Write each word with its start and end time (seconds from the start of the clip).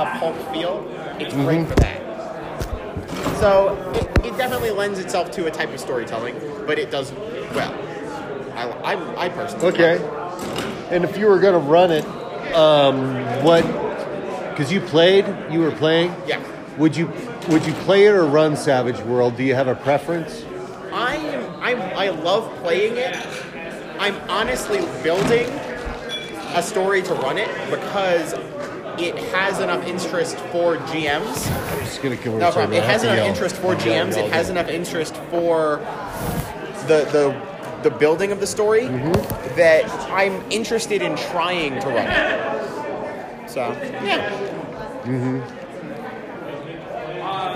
uh, 0.00 0.18
pulp 0.18 0.36
feel, 0.52 0.86
it's 1.18 1.34
great 1.34 1.66
for 1.68 1.74
that. 1.76 2.00
So 3.38 3.74
it, 3.94 4.26
it 4.26 4.36
definitely 4.36 4.70
lends 4.70 4.98
itself 4.98 5.30
to 5.32 5.46
a 5.46 5.50
type 5.50 5.72
of 5.72 5.80
storytelling, 5.80 6.38
but 6.66 6.78
it 6.78 6.90
does 6.90 7.12
well. 7.54 7.72
I, 8.54 8.94
I, 8.94 9.24
I 9.24 9.28
personally 9.30 9.68
Okay. 9.68 9.98
And 10.90 11.04
if 11.04 11.16
you 11.16 11.26
were 11.26 11.38
going 11.38 11.54
to 11.54 11.70
run 11.70 11.90
it, 11.90 12.04
um, 12.54 13.14
what? 13.44 13.62
Because 14.50 14.72
you 14.72 14.80
played, 14.80 15.24
you 15.50 15.60
were 15.60 15.70
playing. 15.70 16.14
Yeah. 16.26 16.42
Would 16.78 16.96
you 16.96 17.06
would 17.48 17.64
you 17.66 17.72
play 17.72 18.06
it 18.06 18.10
or 18.10 18.26
run 18.26 18.56
Savage 18.56 18.98
World? 19.00 19.36
Do 19.36 19.42
you 19.44 19.54
have 19.54 19.68
a 19.68 19.74
preference? 19.74 20.44
I 20.92 21.16
am 21.16 21.62
I'm, 21.62 21.80
I 21.96 22.08
love 22.10 22.52
playing 22.62 22.96
it. 22.96 23.16
I'm 23.98 24.16
honestly 24.28 24.80
building 25.02 25.48
a 26.54 26.62
story 26.62 27.02
to 27.02 27.14
run 27.14 27.38
it 27.38 27.48
because 27.70 28.34
it 29.06 29.16
has 29.34 29.60
enough 29.60 29.86
interest 29.86 30.36
for 30.52 30.76
GMs. 30.76 31.50
I'm 31.72 31.78
just 31.84 32.02
gonna 32.02 32.16
over. 32.16 32.38
No 32.38 32.50
problem. 32.52 32.72
It 32.72 32.84
has 32.84 33.02
enough 33.04 33.18
interest 33.26 33.56
for 33.56 33.74
GMs. 33.74 34.16
It 34.16 34.30
has 34.32 34.48
enough 34.50 34.68
interest 34.68 35.14
for 35.30 35.78
the 36.86 37.04
the 37.12 37.34
the 37.82 37.90
building 37.90 38.30
of 38.32 38.40
the 38.40 38.46
story 38.46 38.82
Mm-hmm. 38.82 39.56
that 39.56 39.84
I'm 40.10 40.42
interested 40.50 41.00
in 41.02 41.16
trying 41.16 41.80
to 41.80 41.86
run 41.88 42.06
it. 42.06 43.50
So 43.50 43.60
yeah. 44.04 44.30
Mm-hmm. 45.04 45.40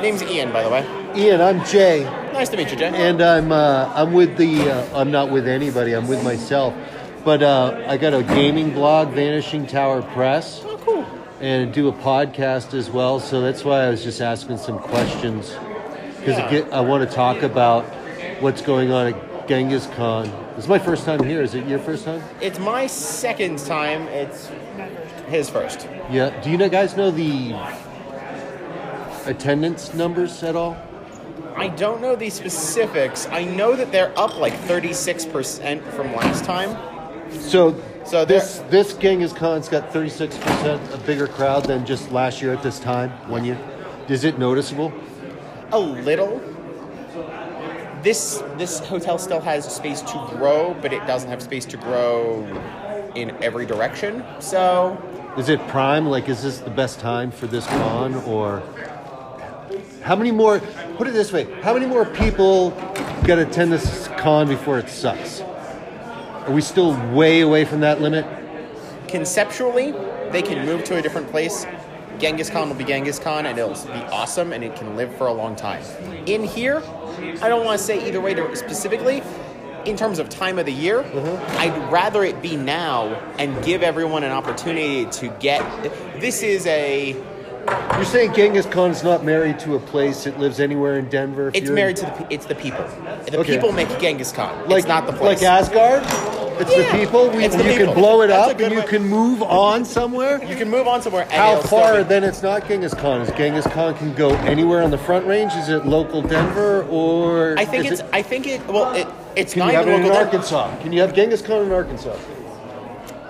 Name's 0.03 0.23
Ian, 0.23 0.53
by 0.53 0.62
the 0.62 0.70
way. 0.70 0.84
Ian, 1.17 1.41
I'm 1.41 1.65
Jay, 1.65 2.05
Nice 2.33 2.48
to 2.51 2.56
meet 2.56 2.70
you, 2.70 2.77
Jay. 2.77 2.87
and 2.89 3.23
I'm 3.23 3.53
uh, 3.53 3.91
I'm 3.95 4.12
with 4.12 4.37
the 4.37 4.70
uh, 4.70 4.98
I'm 5.01 5.11
not 5.11 5.31
with 5.31 5.47
anybody. 5.47 5.92
I'm 5.92 6.09
with 6.09 6.23
myself, 6.25 6.75
but 7.25 7.42
uh, 7.42 7.84
I 7.87 7.97
got 7.97 8.12
a 8.15 8.23
gaming 8.23 8.73
blog, 8.73 9.11
Vanishing 9.11 9.67
Tower 9.67 10.03
Press. 10.03 10.62
oh, 10.64 10.77
cool. 10.84 11.06
And 11.40 11.72
do 11.72 11.88
a 11.88 11.92
podcast 11.92 12.74
as 12.74 12.88
well. 12.90 13.18
So 13.20 13.40
that's 13.40 13.64
why 13.64 13.82
I 13.82 13.90
was 13.90 14.02
just 14.04 14.20
asking 14.20 14.58
some 14.58 14.78
questions 14.78 15.50
because 16.20 16.38
Yeah. 16.52 16.64
I 16.72 16.80
want 16.80 17.08
to 17.08 17.14
talk 17.14 17.42
about 17.42 17.84
what's 18.40 18.62
going 18.62 18.92
on 18.92 19.08
at 19.14 19.48
Genghis 19.48 19.86
Con. 19.96 20.30
This 20.55 20.64
is 20.64 20.68
my 20.68 20.78
first 20.78 21.05
time 21.05 21.22
here. 21.22 21.42
Is 21.42 21.55
it 21.55 21.66
your 21.66 21.80
first 21.80 22.05
time? 22.05 22.22
It's 22.40 22.58
my 22.58 22.86
second 22.86 23.58
time. 23.58 24.02
It's 24.08 24.50
his 25.28 25.50
first. 25.50 25.86
Yeah. 26.10 26.30
Do 26.40 26.50
you 26.50 26.56
know, 26.56 26.68
guys 26.68 26.96
know 26.96 27.10
the 27.10 27.55
attendance 29.27 29.92
numbers 29.94 30.42
at 30.42 30.56
all? 30.56 30.77
I 31.56 31.68
don't 31.68 32.00
know 32.00 32.16
the 32.16 32.30
specifics. 32.30 33.27
I 33.28 33.44
know 33.44 33.77
that 33.77 33.92
they're 33.92 34.16
up 34.18 34.38
like 34.38 34.55
36% 34.55 35.82
from 35.92 36.14
last 36.14 36.44
time. 36.44 36.77
So, 37.30 37.80
So 38.06 38.24
this 38.24 38.58
this 38.69 38.92
Genghis 38.94 39.33
Con's 39.33 39.69
got 39.69 39.91
36 39.91 40.36
percent 40.36 40.94
a 40.94 40.98
bigger 40.98 41.27
crowd 41.27 41.64
than 41.64 41.86
just 41.86 42.12
last 42.12 42.42
year 42.42 42.52
at 42.52 42.62
this 42.62 42.78
time, 42.78 43.11
one 43.30 43.44
year. 43.44 43.58
Is 44.08 44.24
it 44.24 44.38
noticeable? 44.38 44.92
A 45.72 45.78
little. 45.78 46.38
This 48.02 48.42
this 48.58 48.80
hotel 48.80 49.16
still 49.19 49.41
has 49.41 49.74
space 49.74 50.02
to 50.02 50.27
grow, 50.30 50.77
but 50.83 50.92
it 50.92 51.06
doesn't 51.06 51.30
have 51.30 51.42
space 51.42 51.64
to 51.66 51.78
grow 51.78 52.44
in 53.14 53.30
every 53.42 53.64
direction. 53.64 54.22
So 54.39 54.98
Is 55.39 55.48
it 55.48 55.66
prime? 55.68 56.05
Like, 56.06 56.28
is 56.28 56.42
this 56.42 56.58
the 56.58 56.70
best 56.70 57.00
time 57.00 57.30
for 57.30 57.46
this 57.46 57.66
con, 57.66 58.14
or 58.27 58.62
how 60.02 60.14
many 60.14 60.30
more? 60.30 60.61
Put 60.98 61.08
it 61.08 61.14
this 61.14 61.33
way: 61.33 61.50
How 61.62 61.72
many 61.72 61.86
more 61.86 62.05
people 62.05 62.70
got 63.24 63.36
to 63.36 63.48
attend 63.48 63.72
this 63.72 64.08
con 64.18 64.46
before 64.46 64.78
it 64.78 64.91
sucks? 64.91 65.42
Are 66.47 66.53
we 66.53 66.61
still 66.61 66.95
way 67.12 67.41
away 67.41 67.64
from 67.64 67.81
that 67.81 68.00
limit? 68.00 68.27
conceptually, 69.14 69.92
they 70.33 70.42
can 70.42 70.67
move 70.67 70.83
to 70.83 70.97
a 70.97 71.03
different 71.03 71.31
place. 71.31 71.67
Genghis 72.19 72.51
Con 72.51 72.69
will 72.69 72.75
be 72.75 72.84
Genghis 72.84 73.20
Con, 73.20 73.46
and 73.46 73.57
it'll 73.57 73.74
be 73.74 74.01
awesome, 74.11 74.52
and 74.52 74.64
it 74.64 74.74
can 74.74 74.96
live 74.96 75.14
for 75.17 75.29
a 75.29 75.33
long 75.33 75.55
time. 75.55 75.83
In 76.27 76.42
here, 76.42 76.83
I 77.41 77.48
don't 77.48 77.64
want 77.64 77.79
to 77.79 77.85
say 77.85 78.08
either 78.08 78.20
way 78.20 78.35
to 78.35 78.57
specifically. 78.57 79.23
In 79.85 79.96
terms 79.96 80.18
of 80.18 80.30
time 80.30 80.58
of 80.58 80.64
the 80.64 80.73
year, 80.73 81.02
mm-hmm. 81.02 81.58
I'd 81.58 81.92
rather 81.92 82.24
it 82.24 82.41
be 82.41 82.57
now 82.57 83.08
and 83.39 83.63
give 83.64 83.83
everyone 83.83 84.24
an 84.24 84.33
opportunity 84.33 85.05
to 85.07 85.29
get. 85.39 85.61
This 86.20 86.42
is 86.42 86.67
a. 86.67 87.14
You're 87.95 88.05
saying 88.05 88.35
Genghis 88.35 88.67
Con 88.67 88.91
is 88.91 89.05
not 89.05 89.24
married 89.24 89.58
to 89.61 89.74
a 89.74 89.79
place; 89.79 90.27
it 90.27 90.39
lives 90.39 90.58
anywhere 90.58 90.98
in 90.98 91.08
Denver. 91.08 91.51
It's 91.55 91.70
married 91.70 91.97
to 91.97 92.07
the. 92.07 92.27
It's 92.33 92.47
the 92.47 92.55
people. 92.55 92.85
The 93.27 93.39
Okay. 93.39 93.55
people 93.55 93.73
make 93.73 93.89
Genghis 94.01 94.33
Con. 94.33 94.68
like 94.68 94.80
it's 94.80 94.89
not 94.89 95.07
the 95.07 95.13
place. 95.13 95.42
like 95.42 95.48
Asgard. 95.48 96.02
It's 96.61 96.70
Yeah, 96.77 96.92
the 96.92 96.98
people. 96.98 97.31
We, 97.31 97.45
it's 97.45 97.57
the 97.57 97.65
you 97.65 97.70
people. 97.79 97.87
can 97.87 97.95
blow 97.95 98.20
it 98.23 98.29
That's 98.29 98.53
up, 98.53 98.61
and 98.61 98.73
you 98.73 98.81
way- 98.81 98.87
can 98.87 99.03
move 99.09 99.42
on 99.42 99.85
somewhere. 99.85 100.42
you 100.45 100.57
can 100.57 100.70
move 100.70 100.87
on 100.87 101.03
somewhere. 101.03 101.27
How 101.31 101.61
far 101.61 102.03
then 102.05 102.25
it's 102.25 102.42
not 102.42 102.67
Genghis 102.69 102.95
Con? 102.95 103.20
Is 103.23 103.31
Genghis 103.33 103.67
Con 103.67 103.95
can 103.97 104.15
go 104.15 104.31
anywhere 104.31 104.83
on 104.83 104.91
the 104.91 104.98
front 104.98 105.27
range? 105.27 105.53
Is 105.55 105.69
it 105.69 105.87
local 105.87 106.23
Denver 106.23 106.85
or? 106.91 107.59
I 107.59 107.65
think 107.65 107.87
it's. 107.87 108.01
It, 108.01 108.07
I 108.13 108.23
think 108.23 108.47
it. 108.47 108.67
Well, 108.69 108.92
it, 108.95 109.07
it's 109.37 109.53
can 109.55 109.61
not 109.61 109.73
you 109.73 109.77
have 109.79 109.89
even 109.89 110.01
it 110.01 110.05
in 110.07 110.09
local. 110.13 110.17
Denver. 110.25 110.37
Arkansas? 110.37 110.81
Can 110.83 110.92
you 110.92 111.01
have 111.01 111.15
Genghis 111.15 111.42
Con 111.42 111.63
in 111.67 111.73
Arkansas? 111.73 112.17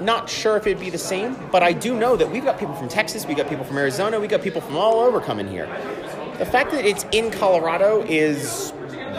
Not 0.01 0.29
sure 0.29 0.57
if 0.57 0.67
it'd 0.67 0.81
be 0.81 0.91
the 0.91 0.99
same, 0.99 1.37
but 1.53 1.63
I 1.63 1.73
do 1.73 1.95
know 1.95 2.17
that 2.17 2.29
we've 2.31 2.45
got 2.45 2.59
people 2.59 2.75
from 2.75 2.89
Texas, 2.89 3.27
we 3.27 3.35
got 3.35 3.49
people 3.49 3.65
from 3.65 3.79
Arizona, 3.79 4.19
we 4.19 4.27
got 4.27 4.43
people 4.43 4.61
from 4.61 4.77
all 4.77 4.99
over 5.01 5.21
coming 5.21 5.47
here. 5.47 5.67
The 6.39 6.45
fact 6.45 6.73
that 6.73 6.85
it's 6.85 7.07
in 7.13 7.31
Colorado 7.31 8.03
is 8.03 8.73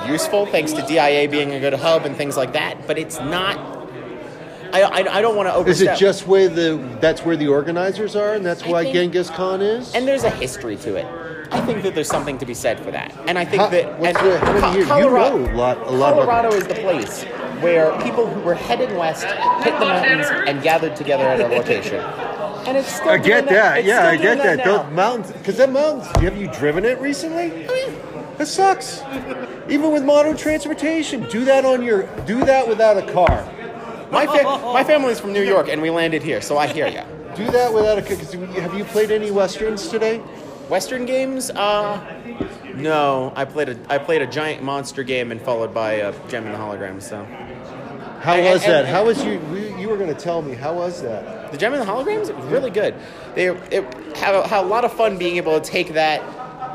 useful, 0.06 0.46
thanks 0.46 0.74
to 0.74 0.82
DIA 0.86 1.30
being 1.30 1.54
a 1.54 1.60
good 1.62 1.74
hub 1.74 2.06
and 2.06 2.14
things 2.16 2.36
like 2.36 2.52
that. 2.54 2.86
But 2.88 2.98
it's 3.00 3.20
not. 3.22 3.75
I, 4.76 4.82
I, 5.02 5.18
I 5.18 5.22
don't 5.22 5.36
want 5.36 5.48
to 5.50 5.70
Is 5.70 5.82
it 5.82 5.98
just 5.98 6.28
where 6.28 6.50
the 6.50 6.78
that's 7.00 7.22
where 7.24 7.38
the 7.38 7.48
organizers 7.48 8.16
are, 8.16 8.34
and 8.34 8.46
that's 8.46 8.64
I 8.64 8.70
why 8.70 8.84
think- 8.84 8.96
Genghis 8.96 9.30
Con 9.30 9.62
is? 9.62 9.94
And 9.96 10.08
there's 10.08 10.24
a 10.24 10.30
history 10.30 10.76
to 10.78 10.96
it. 10.96 11.06
I 11.52 11.62
think 11.62 11.84
that 11.84 11.94
there's 11.96 12.08
something 12.10 12.38
to 12.40 12.46
be 12.46 12.54
said 12.56 12.80
for 12.84 12.92
that. 12.92 13.14
And 13.28 13.38
I 13.38 13.46
think 13.46 13.62
How- 13.62 13.70
that 13.70 14.00
what's 14.00 14.18
and 14.18 14.28
the- 14.32 14.40
how 14.40 14.52
many 14.54 14.62
Co- 14.62 14.72
years? 14.74 14.88
You 14.88 14.94
Colorado, 14.94 15.38
know 15.38 15.54
a 15.54 15.56
lot- 15.56 15.78
a 15.78 15.92
lot 15.92 16.14
about- 16.14 16.26
Colorado 16.26 16.50
is 16.56 16.68
the 16.68 16.74
place 16.76 17.24
where 17.62 17.92
people 18.02 18.26
who 18.28 18.42
were 18.42 18.56
heading 18.56 18.96
west 18.98 19.24
hit 19.64 19.80
the 19.80 19.86
mountains 19.86 20.28
and 20.48 20.62
gathered 20.62 20.96
together 20.96 21.24
at 21.24 21.40
a 21.40 21.48
location. 21.48 22.00
And 22.68 22.76
it's 22.78 22.94
still 22.96 23.10
I 23.10 23.18
doing 23.18 23.28
get 23.46 23.50
that. 23.50 23.78
It's 23.78 23.88
Yeah, 23.88 23.98
still 24.00 24.08
I 24.08 24.18
doing 24.18 24.38
get 24.40 24.58
that. 24.58 24.66
now. 24.66 24.78
Those 24.84 24.92
mountains, 24.94 25.32
because 25.34 25.58
that 25.58 25.72
mountains. 25.72 26.08
Have 26.18 26.36
you 26.36 26.48
driven 26.48 26.84
it 26.84 27.00
recently? 27.00 27.46
I 27.70 27.74
mean, 27.74 27.96
That 28.38 28.48
sucks. 28.48 29.02
Even 29.70 29.94
with 29.94 30.04
modern 30.04 30.36
transportation, 30.36 31.26
do 31.30 31.46
that 31.46 31.64
on 31.64 31.82
your. 31.82 32.04
Do 32.26 32.44
that 32.44 32.68
without 32.68 32.98
a 32.98 33.04
car. 33.14 33.48
My, 34.16 34.26
fa- 34.26 34.60
my 34.74 34.84
family's 34.84 35.20
from 35.20 35.34
New 35.34 35.44
York, 35.44 35.68
and 35.70 35.82
we 35.82 35.90
landed 35.90 36.24
here, 36.24 36.42
so 36.42 36.58
I 36.58 36.68
hear 36.68 36.88
ya. 36.88 37.04
Do 37.36 37.46
that 37.52 37.74
without 37.74 37.98
a 37.98 38.02
car. 38.02 38.16
'cause 38.16 38.34
have 38.34 38.74
you 38.74 38.86
played 38.86 39.12
any 39.12 39.30
westerns 39.32 39.90
today? 39.90 40.18
Western 40.70 41.06
games? 41.06 41.52
Uh, 41.52 42.00
no. 42.76 43.32
I 43.36 43.46
played 43.46 43.70
a 43.70 43.78
I 43.90 43.98
played 43.98 44.22
a 44.22 44.28
giant 44.28 44.64
monster 44.64 45.04
game 45.04 45.32
and 45.32 45.40
followed 45.42 45.74
by 45.74 45.94
a 45.94 46.14
Jem 46.30 46.46
and 46.46 46.54
the 46.56 46.58
Hologram. 46.58 47.02
So 47.02 47.24
How 48.22 48.38
was 48.42 48.64
and- 48.64 48.74
that? 48.74 48.86
and- 48.86 48.88
How 48.88 49.06
was 49.06 49.24
you? 49.24 49.40
You 49.78 49.90
were 49.90 49.98
going 49.98 50.14
to 50.16 50.20
tell 50.20 50.42
me. 50.42 50.56
How 50.56 50.74
was 50.74 51.02
that? 51.04 51.52
the 51.52 51.58
Jem 51.58 51.74
and 51.74 51.82
the 51.82 51.86
Holograms 51.86 52.30
it 52.30 52.36
was 52.36 52.46
really 52.46 52.72
good. 52.72 52.96
They 53.36 53.48
it 53.50 53.84
had 54.18 54.34
a, 54.34 54.48
had 54.48 54.64
a 54.64 54.68
lot 54.68 54.84
of 54.86 54.92
fun 54.94 55.18
being 55.18 55.38
able 55.38 55.60
to 55.60 55.64
take 55.70 55.94
that 55.94 56.22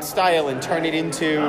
style 0.03 0.47
and 0.47 0.61
turn 0.61 0.85
it 0.85 0.93
into 0.95 1.39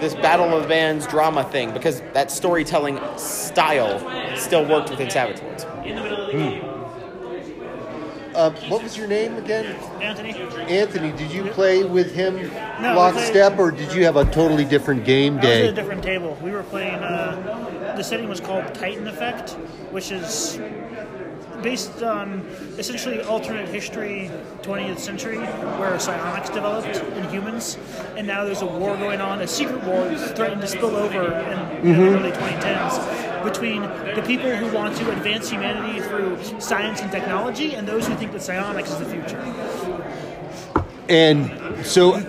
this 0.00 0.14
battle 0.14 0.54
of 0.56 0.62
the 0.62 0.68
bands 0.68 1.06
drama 1.06 1.44
thing 1.44 1.72
because 1.72 2.00
that 2.14 2.30
storytelling 2.30 2.98
style 3.16 3.98
still 4.36 4.66
worked 4.66 4.90
within 4.90 5.10
Savage 5.10 5.40
Worlds. 5.40 5.64
Uh, 8.34 8.50
what 8.68 8.82
was 8.82 8.96
your 8.96 9.08
name 9.08 9.36
again? 9.36 9.66
Anthony. 10.00 10.32
Anthony. 10.32 11.12
Did 11.12 11.32
you 11.32 11.44
play 11.50 11.82
with 11.82 12.14
him 12.14 12.36
No, 12.80 12.94
lockstep, 12.94 13.58
or 13.58 13.72
did 13.72 13.92
you 13.92 14.04
have 14.04 14.16
a 14.16 14.24
totally 14.26 14.64
different 14.64 15.04
game 15.04 15.34
I 15.34 15.36
was 15.40 15.44
at 15.46 15.50
a 15.50 15.66
day? 15.66 15.72
different 15.74 16.02
table. 16.02 16.38
We 16.40 16.52
were 16.52 16.62
playing. 16.62 16.94
Uh, 16.94 17.94
the 17.96 18.04
setting 18.04 18.28
was 18.28 18.38
called 18.40 18.72
Titan 18.72 19.08
Effect, 19.08 19.50
which 19.90 20.12
is 20.12 20.60
based 21.62 22.02
on 22.02 22.40
essentially 22.78 23.20
alternate 23.22 23.68
history, 23.68 24.30
20th 24.62 24.98
century, 24.98 25.38
where 25.78 25.98
psionics 25.98 26.50
developed 26.50 26.96
in 27.16 27.28
humans, 27.30 27.78
and 28.16 28.26
now 28.26 28.44
there's 28.44 28.62
a 28.62 28.66
war 28.66 28.96
going 28.96 29.20
on, 29.20 29.40
a 29.42 29.46
secret 29.46 29.82
war 29.84 30.04
that's 30.08 30.32
threatening 30.32 30.60
to 30.60 30.66
spill 30.66 30.96
over 30.96 31.24
in, 31.24 31.86
in 31.86 31.96
the 31.96 32.00
mm-hmm. 32.00 32.00
early 32.00 32.30
2010s 32.32 33.44
between 33.44 33.82
the 33.82 34.22
people 34.26 34.54
who 34.54 34.74
want 34.74 34.96
to 34.96 35.10
advance 35.12 35.48
humanity 35.48 36.00
through 36.00 36.38
science 36.60 37.00
and 37.00 37.10
technology 37.10 37.74
and 37.74 37.88
those 37.88 38.06
who 38.06 38.14
think 38.16 38.32
that 38.32 38.42
psionics 38.42 38.90
is 38.90 38.98
the 38.98 39.06
future. 39.06 39.38
And 41.08 41.84
so 41.84 42.20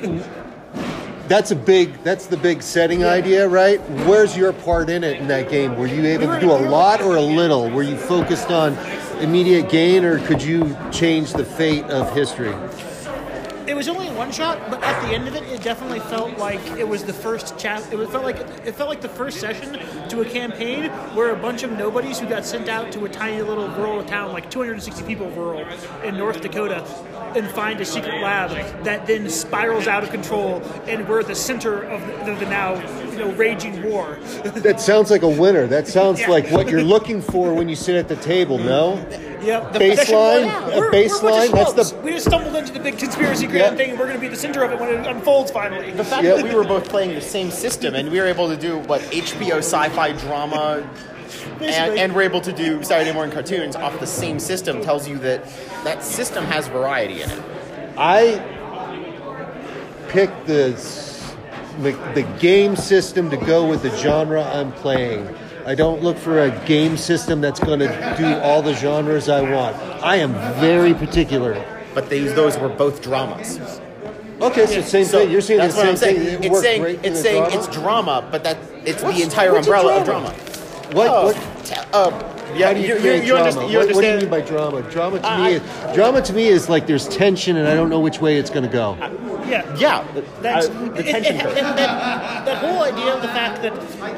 that's 1.28 1.52
a 1.52 1.56
big 1.56 1.94
that's 2.04 2.26
the 2.26 2.38
big 2.38 2.62
setting 2.62 3.06
idea, 3.06 3.48
right? 3.48 3.80
Where's 4.06 4.36
your 4.36 4.52
part 4.52 4.90
in 4.90 5.04
it 5.04 5.18
in 5.18 5.28
that 5.28 5.50
game? 5.50 5.78
Were 5.78 5.88
you 5.88 6.06
able 6.06 6.28
We 6.28 6.36
to 6.36 6.40
do 6.42 6.52
a 6.52 6.64
lot 6.70 7.02
or 7.02 7.16
a 7.16 7.22
little? 7.22 7.70
Were 7.70 7.84
you 7.84 7.96
focused 7.96 8.52
on 8.52 8.76
immediate 9.22 9.70
gain 9.70 10.04
or 10.04 10.20
could 10.26 10.42
you 10.42 10.76
change 10.92 11.34
the 11.34 11.46
fate 11.46 11.86
of 11.86 12.14
history? 12.16 12.54
It 13.68 13.76
was 13.76 13.88
only 13.88 14.10
one 14.10 14.32
shot, 14.32 14.60
but 14.70 14.84
at 14.84 15.02
the 15.04 15.14
end 15.14 15.28
of 15.28 15.36
it, 15.36 15.44
it 15.44 15.62
definitely 15.62 16.00
felt 16.00 16.38
like 16.38 16.60
it 16.78 16.86
was 16.86 17.06
the 17.06 17.14
first 17.14 17.58
chap. 17.58 17.82
It 17.92 18.10
felt 18.10 18.24
like 18.24 18.38
it 18.66 18.76
felt 18.76 18.90
like 18.90 19.02
the 19.02 19.08
first 19.08 19.40
session 19.40 19.80
to 20.10 20.22
a 20.22 20.26
campaign 20.26 20.90
where 21.16 21.32
a 21.32 21.38
bunch 21.38 21.64
of 21.64 21.72
nobodies 21.72 22.20
who 22.20 22.28
got 22.28 22.44
sent 22.44 22.68
out 22.68 22.92
to 22.92 23.06
a 23.06 23.10
tiny 23.10 23.42
little 23.42 23.70
rural 23.70 24.04
town, 24.04 24.34
like 24.34 24.50
260 24.50 25.06
people 25.06 25.30
rural 25.32 25.66
in 26.04 26.18
North 26.18 26.42
Dakota, 26.42 26.84
and 27.36 27.48
find 27.52 27.80
a 27.80 27.86
secret 27.86 28.22
lab 28.22 28.50
that 28.84 29.06
then 29.06 29.30
spirals 29.30 29.88
out 29.88 30.04
of 30.04 30.10
control, 30.10 30.62
and 30.88 31.08
we're 31.08 31.24
the 31.24 31.36
center 31.36 31.84
of 31.84 32.02
the, 32.26 32.36
the 32.36 32.50
now 32.50 32.76
know 33.22 33.32
raging 33.36 33.84
war. 33.90 34.18
That 34.44 34.80
sounds 34.82 35.10
like 35.12 35.22
a 35.22 35.30
winner. 35.30 35.68
That 35.68 35.88
sounds 35.88 36.20
Yeah. 36.20 36.30
like 36.30 36.50
what 36.52 36.70
you're 36.70 36.84
looking 36.84 37.22
for 37.22 37.54
when 37.54 37.70
you 37.70 37.76
sit 37.76 37.96
at 37.96 38.08
the 38.08 38.16
table. 38.18 38.58
No. 38.58 38.96
Yep. 39.44 39.74
Baseline? 39.74 40.46
Yeah, 40.46 40.66
A 40.66 40.68
we're- 40.68 40.80
we're 40.82 40.88
a 40.90 40.92
baseline? 40.92 41.52
That's 41.52 41.92
the- 41.92 41.96
We 42.04 42.12
just 42.12 42.28
stumbled 42.28 42.56
into 42.56 42.74
the 42.74 42.80
big 42.80 42.98
conspiracy 42.98 43.48
grand 43.48 43.72
Yeah. 43.78 43.78
thing, 43.78 43.90
and 43.92 44.00
we're 44.00 44.06
going 44.06 44.18
to 44.18 44.22
be 44.22 44.28
the 44.28 44.36
center 44.36 44.64
of 44.64 44.72
it 44.72 44.80
when 44.80 44.90
it 44.90 45.08
unfolds 45.08 45.50
finally. 45.52 45.92
The 45.92 46.04
fact 46.04 46.24
Yep. 46.24 46.38
that 46.38 46.44
we 46.46 46.54
were 46.54 46.64
both 46.64 46.88
playing 46.90 47.16
the 47.16 47.22
same 47.22 47.50
system 47.50 47.96
and 47.96 48.12
we 48.12 48.20
were 48.20 48.28
able 48.28 48.48
to 48.50 48.56
do 48.58 48.78
what 48.88 49.02
HBO 49.12 49.58
sci-fi 49.60 50.12
drama 50.14 50.84
and, 51.62 51.98
and 51.98 52.14
we're 52.16 52.22
able 52.24 52.42
to 52.42 52.52
do 52.52 52.84
Saturday 52.84 53.12
morning 53.14 53.32
cartoons 53.34 53.76
off 53.76 54.00
the 54.00 54.06
same 54.08 54.38
system 54.40 54.82
tells 54.84 55.08
you 55.08 55.18
that 55.20 55.44
that 55.84 56.04
system 56.04 56.46
has 56.46 56.68
variety 56.68 57.22
in 57.22 57.30
it. 57.32 57.40
I 57.98 58.42
picked 60.10 60.46
the 60.48 60.74
s- 60.76 61.11
the 61.80 61.92
the 62.14 62.24
game 62.40 62.76
system 62.76 63.30
to 63.30 63.38
go 63.38 63.68
with 63.68 63.82
the 63.84 63.96
genre 63.98 64.44
I'm 64.44 64.72
playing. 64.74 65.28
I 65.66 65.76
don't 65.76 66.02
look 66.02 66.18
for 66.18 66.42
a 66.42 66.50
game 66.66 66.98
system 66.98 67.40
that's 67.42 67.60
going 67.60 67.80
to 67.80 68.16
do 68.18 68.26
all 68.40 68.62
the 68.64 68.74
genres 68.74 69.30
I 69.30 69.42
want. 69.42 69.76
I 70.04 70.16
am 70.18 70.34
very 70.60 70.94
particular. 70.94 71.64
But 71.94 72.10
these 72.10 72.34
those 72.34 72.58
were 72.58 72.70
both 72.70 73.02
dramas. 73.02 73.60
Okay, 74.42 74.66
so 74.66 74.82
same 74.82 75.06
So 75.06 75.20
thing. 75.20 75.30
You're 75.32 75.42
saying 75.42 75.60
that's 75.60 75.76
the 75.76 75.86
what 75.86 75.98
same 76.00 76.16
I'm 76.16 76.16
saying. 76.16 76.18
thing. 76.18 76.28
It 76.28 76.46
It's 76.46 76.50
worked 76.52 76.64
saying 76.64 76.82
great 76.82 77.00
in 77.00 77.06
it's 77.14 77.18
the 77.18 77.24
saying 77.24 77.44
drama? 77.44 77.58
it's 77.60 77.68
drama, 77.76 78.28
but 78.32 78.44
that 78.44 78.58
it's 78.86 79.04
What's- 79.04 79.18
the 79.18 79.24
entire 79.24 79.54
what's 79.54 79.68
a 79.68 79.72
umbrella 79.72 80.00
of 80.00 80.06
drama? 80.06 80.30
drama. 80.30 80.51
What? 80.94 81.08
Oh, 81.10 81.26
what 81.28 81.66
t- 81.66 81.76
uh, 81.94 82.38
yeah, 82.54 82.74
do 82.74 82.82
you, 82.82 82.88
you, 82.88 82.94
you, 82.96 83.12
you, 83.14 83.26
drama? 83.28 83.40
understand, 83.44 83.72
you 83.72 83.78
what, 83.80 83.96
what 83.96 84.02
do 84.02 84.08
you 84.08 84.18
mean 84.18 84.30
by 84.30 84.42
drama? 84.42 84.82
Drama 84.92 85.20
to 85.20 85.26
I- 85.28 85.38
me, 85.52 85.54
is, 85.56 85.96
drama 85.96 86.22
to 86.22 86.34
me 86.34 86.48
is 86.48 86.68
like 86.68 86.86
there's 86.86 87.08
tension, 87.08 87.56
and 87.56 87.68
I 87.68 87.76
don't 87.76 87.90
know 87.90 88.00
which 88.02 88.20
way 88.20 88.36
it's 88.38 88.50
going 88.50 88.66
to 88.66 88.72
go. 88.72 88.98
Yeah. 89.48 89.76
yeah, 89.78 90.06
That's 90.42 90.68
uh, 90.68 90.74
the 90.74 91.00
it- 91.00 91.08
it- 91.08 91.12
tension 91.12 91.36
it- 91.38 91.44
that, 91.44 91.76
that, 91.78 92.46
that 92.46 92.58
whole 92.58 92.84
idea 92.84 93.14
of 93.16 93.22
the 93.22 93.30
fact 93.30 93.62
that 93.62 93.74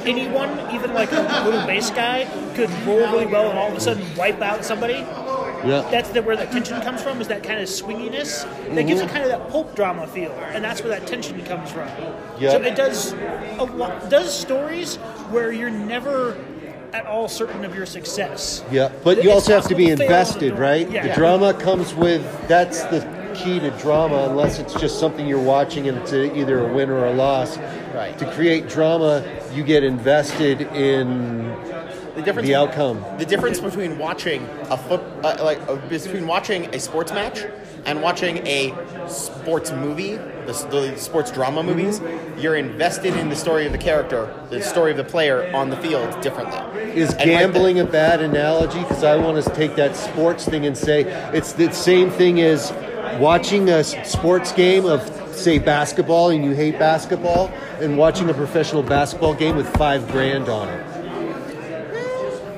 anyone, 0.07 0.49
even 0.73 0.93
like 0.93 1.11
a 1.11 1.43
little 1.45 1.65
base 1.67 1.91
guy, 1.91 2.25
could 2.55 2.69
roll 2.87 2.99
really 3.11 3.27
well 3.27 3.49
and 3.49 3.59
all 3.59 3.69
of 3.69 3.77
a 3.77 3.79
sudden 3.79 4.03
wipe 4.15 4.41
out 4.41 4.65
somebody. 4.65 5.05
Yeah. 5.65 5.87
That's 5.91 6.09
the, 6.09 6.21
where 6.21 6.35
that 6.35 6.51
tension 6.51 6.81
comes 6.81 7.01
from. 7.01 7.21
Is 7.21 7.27
that 7.29 7.41
kind 7.43 7.59
of 7.61 7.69
swinginess 7.69 8.43
that 8.75 8.83
gives 8.85 8.99
it 8.99 9.09
kind 9.09 9.23
of 9.23 9.29
that 9.29 9.47
pulp 9.49 9.75
drama 9.75 10.07
feel, 10.07 10.31
and 10.31 10.63
that's 10.63 10.81
where 10.81 10.89
that 10.89 11.07
tension 11.07 11.41
comes 11.45 11.71
from. 11.71 11.87
Yeah. 12.37 12.49
So 12.51 12.61
it 12.61 12.75
does 12.75 13.13
a 13.13 13.63
lot, 13.63 14.09
does 14.09 14.37
stories 14.37 14.97
where 15.31 15.53
you're 15.53 15.69
never 15.69 16.35
at 16.93 17.07
all 17.07 17.27
certain 17.27 17.65
of 17.65 17.75
your 17.75 17.85
success. 17.85 18.63
Yeah, 18.71 18.91
but 19.03 19.17
you 19.17 19.23
It's 19.23 19.33
also 19.33 19.53
have 19.53 19.67
to 19.67 19.75
be 19.75 19.85
possible 19.85 19.97
to 19.97 20.03
invested, 20.03 20.59
right? 20.59 20.89
Yeah. 20.89 21.01
The 21.01 21.07
Yeah. 21.09 21.15
drama 21.15 21.53
comes 21.55 21.93
with 21.95 22.21
that's 22.47 22.83
the 22.83 23.05
key 23.33 23.59
to 23.59 23.71
drama, 23.71 24.27
unless 24.29 24.59
it's 24.59 24.75
just 24.75 24.99
something 24.99 25.27
you're 25.27 25.39
watching 25.39 25.87
and 25.89 25.97
it's 25.97 26.13
either 26.13 26.67
a 26.69 26.71
win 26.71 26.91
or 26.91 27.05
a 27.05 27.13
loss. 27.13 27.57
Right. 27.95 28.17
To 28.19 28.25
create 28.31 28.69
drama, 28.69 29.23
you 29.55 29.63
get 29.63 29.83
invested 29.83 30.61
in 30.61 31.51
the 32.15 32.21
difference 32.21 32.47
the 32.47 32.55
outcome. 32.55 33.03
The 33.17 33.25
difference 33.25 33.59
between 33.59 33.97
watching 33.97 34.47
a 34.69 34.77
foot, 34.77 35.01
uh, 35.23 35.37
like 35.43 35.59
uh, 35.67 35.75
between 35.89 36.27
watching 36.27 36.65
a 36.75 36.79
sports 36.79 37.11
match 37.11 37.45
and 37.85 38.01
watching 38.01 38.45
a 38.47 38.73
sports 39.07 39.71
movie, 39.71 40.15
the, 40.45 40.67
the 40.71 40.97
sports 40.97 41.31
drama 41.31 41.63
movies, 41.63 42.01
you're 42.37 42.55
invested 42.55 43.15
in 43.15 43.29
the 43.29 43.35
story 43.35 43.65
of 43.65 43.71
the 43.71 43.77
character, 43.77 44.33
the 44.49 44.61
story 44.61 44.91
of 44.91 44.97
the 44.97 45.03
player 45.03 45.53
on 45.55 45.69
the 45.69 45.77
field 45.77 46.21
differently. 46.21 46.81
Is 46.93 47.13
And 47.15 47.29
gambling 47.29 47.79
a 47.79 47.85
bad 47.85 48.21
analogy? 48.21 48.79
Because 48.79 49.03
I 49.03 49.15
want 49.15 49.43
to 49.43 49.49
take 49.51 49.75
that 49.75 49.95
sports 49.95 50.45
thing 50.45 50.65
and 50.65 50.77
say 50.77 51.03
it's 51.33 51.53
the 51.53 51.71
same 51.71 52.09
thing 52.09 52.41
as 52.41 52.71
watching 53.19 53.69
a 53.69 53.83
sports 53.83 54.51
game 54.51 54.85
of, 54.85 55.01
say, 55.35 55.59
basketball 55.59 56.29
and 56.29 56.43
you 56.43 56.51
hate 56.51 56.79
basketball, 56.79 57.47
and 57.79 57.97
watching 57.97 58.29
a 58.29 58.33
professional 58.33 58.83
basketball 58.83 59.33
game 59.33 59.55
with 59.55 59.71
five 59.75 60.07
grand 60.09 60.47
on 60.47 60.69
it. 60.69 60.92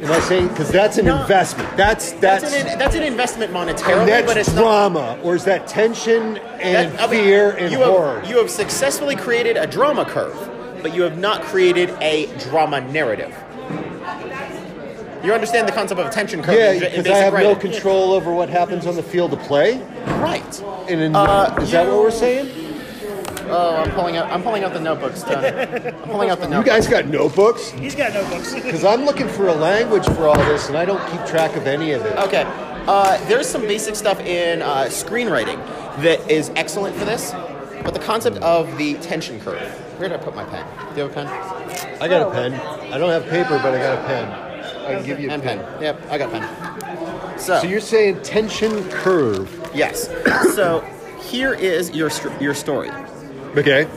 Am 0.01 0.11
I 0.11 0.19
saying? 0.21 0.49
Because 0.49 0.69
that's 0.71 0.97
an 0.97 1.05
No. 1.05 1.21
investment. 1.21 1.75
That's 1.77 2.11
That's, 2.13 2.43
that's. 2.51 2.53
an, 2.53 2.77
that's 2.79 2.95
an 2.95 3.03
investment 3.03 3.51
monetarily, 3.53 3.99
and 4.01 4.09
that's 4.09 4.27
but 4.27 4.37
it's 4.37 4.53
not. 4.53 4.61
drama, 4.61 5.17
or 5.23 5.35
is 5.35 5.45
that 5.45 5.67
tension 5.67 6.37
and 6.59 6.91
that- 6.93 7.01
I 7.01 7.07
mean, 7.11 7.23
fear 7.23 7.51
and 7.51 7.71
you 7.71 7.83
horror? 7.83 8.19
Have, 8.19 8.29
you 8.29 8.37
have 8.37 8.49
successfully 8.51 9.15
created 9.15 9.55
a 9.57 9.65
drama 9.65 10.03
curve, 10.05 10.35
but 10.81 10.93
you 10.93 11.01
have 11.03 11.17
not 11.17 11.43
created 11.43 11.89
a 12.01 12.27
drama 12.39 12.81
narrative. 12.81 13.33
You 15.23 15.33
understand 15.33 15.67
the 15.67 15.71
concept 15.71 15.99
of 15.99 16.05
a 16.05 16.09
tension 16.11 16.43
curve? 16.43 16.55
yeah, 16.55 16.71
in- 16.73 16.83
in 16.83 16.89
because 17.03 17.07
I 17.07 17.17
have 17.23 17.33
no 17.33 17.53
writing. 17.53 17.71
control 17.71 18.11
over 18.13 18.31
what 18.33 18.49
happens 18.49 18.85
on 18.85 18.95
the 18.95 19.01
field 19.03 19.33
of 19.33 19.39
play. 19.39 19.81
Right. 20.19 20.61
And 20.87 21.01
in, 21.01 21.15
Uh, 21.15 21.55
is 21.61 21.71
that 21.71 21.85
you- 21.87 21.93
what 21.93 22.03
we're 22.03 22.11
saying? 22.11 22.47
Oh, 23.47 23.75
I'm 23.75 23.91
pulling 23.91 24.17
out. 24.17 24.31
I'm 24.31 24.41
pulling 24.43 24.63
out 24.63 24.73
the 24.73 24.79
notebooks. 24.79 25.21
Tony. 25.23 25.47
I'm 25.47 25.93
pulling 26.03 26.29
out 26.29 26.39
the 26.39 26.47
notebooks. 26.47 26.49
You 26.49 26.49
notebooks. 26.49 26.67
guys 26.67 26.87
got 26.87 27.05
notebooks? 27.07 27.69
He's 27.71 27.95
got 27.95 28.13
notebooks. 28.13 28.53
Because 28.65 28.83
I'm 28.83 29.05
looking 29.05 29.27
for 29.27 29.47
a 29.47 29.53
language 29.55 30.05
for 30.05 30.27
all 30.27 30.37
this, 30.37 30.67
and 30.67 30.77
I 30.77 30.85
don't 30.85 31.01
keep 31.11 31.23
track 31.27 31.55
of 31.55 31.67
any 31.67 31.91
of 31.91 32.03
it. 32.05 32.17
Okay. 32.17 32.43
Uh, 32.87 33.17
there's 33.27 33.47
some 33.47 33.61
basic 33.61 33.95
stuff 33.95 34.19
in 34.19 34.61
uh, 34.61 34.85
screenwriting 34.85 35.57
that 36.01 36.29
is 36.29 36.51
excellent 36.55 36.95
for 36.95 37.05
this, 37.05 37.31
but 37.83 37.93
the 37.93 37.99
concept 37.99 38.37
of 38.37 38.77
the 38.77 38.95
tension 38.95 39.39
curve. 39.39 39.61
Where 39.99 40.09
did 40.09 40.19
I 40.19 40.23
put 40.23 40.35
my 40.35 40.43
pen? 40.45 40.65
Do 40.95 41.01
you 41.01 41.07
have 41.07 41.11
a 41.11 41.13
pen? 41.13 41.27
I 42.01 42.07
got 42.07 42.27
a 42.27 42.31
pen. 42.31 42.53
I 42.93 42.97
don't 42.97 43.09
have 43.09 43.23
paper, 43.29 43.57
but 43.61 43.73
I 43.73 43.77
got 43.77 44.03
a 44.03 44.07
pen. 44.07 44.27
I 44.85 44.95
can 44.95 45.05
give 45.05 45.19
you 45.19 45.29
a 45.29 45.33
And 45.33 45.41
pen. 45.41 45.59
pen. 45.59 45.81
Yep, 45.81 46.01
I 46.11 46.17
got 46.17 46.29
a 46.33 46.39
pen. 46.39 47.39
So, 47.39 47.61
So 47.61 47.67
you're 47.67 47.79
saying 47.79 48.21
tension 48.23 48.87
curve? 48.89 49.49
yes. 49.73 50.07
so 50.55 50.81
here 51.21 51.53
is 51.53 51.91
your 51.91 52.09
str- 52.09 52.29
your 52.39 52.53
story, 52.53 52.89
Okay. 53.57 53.87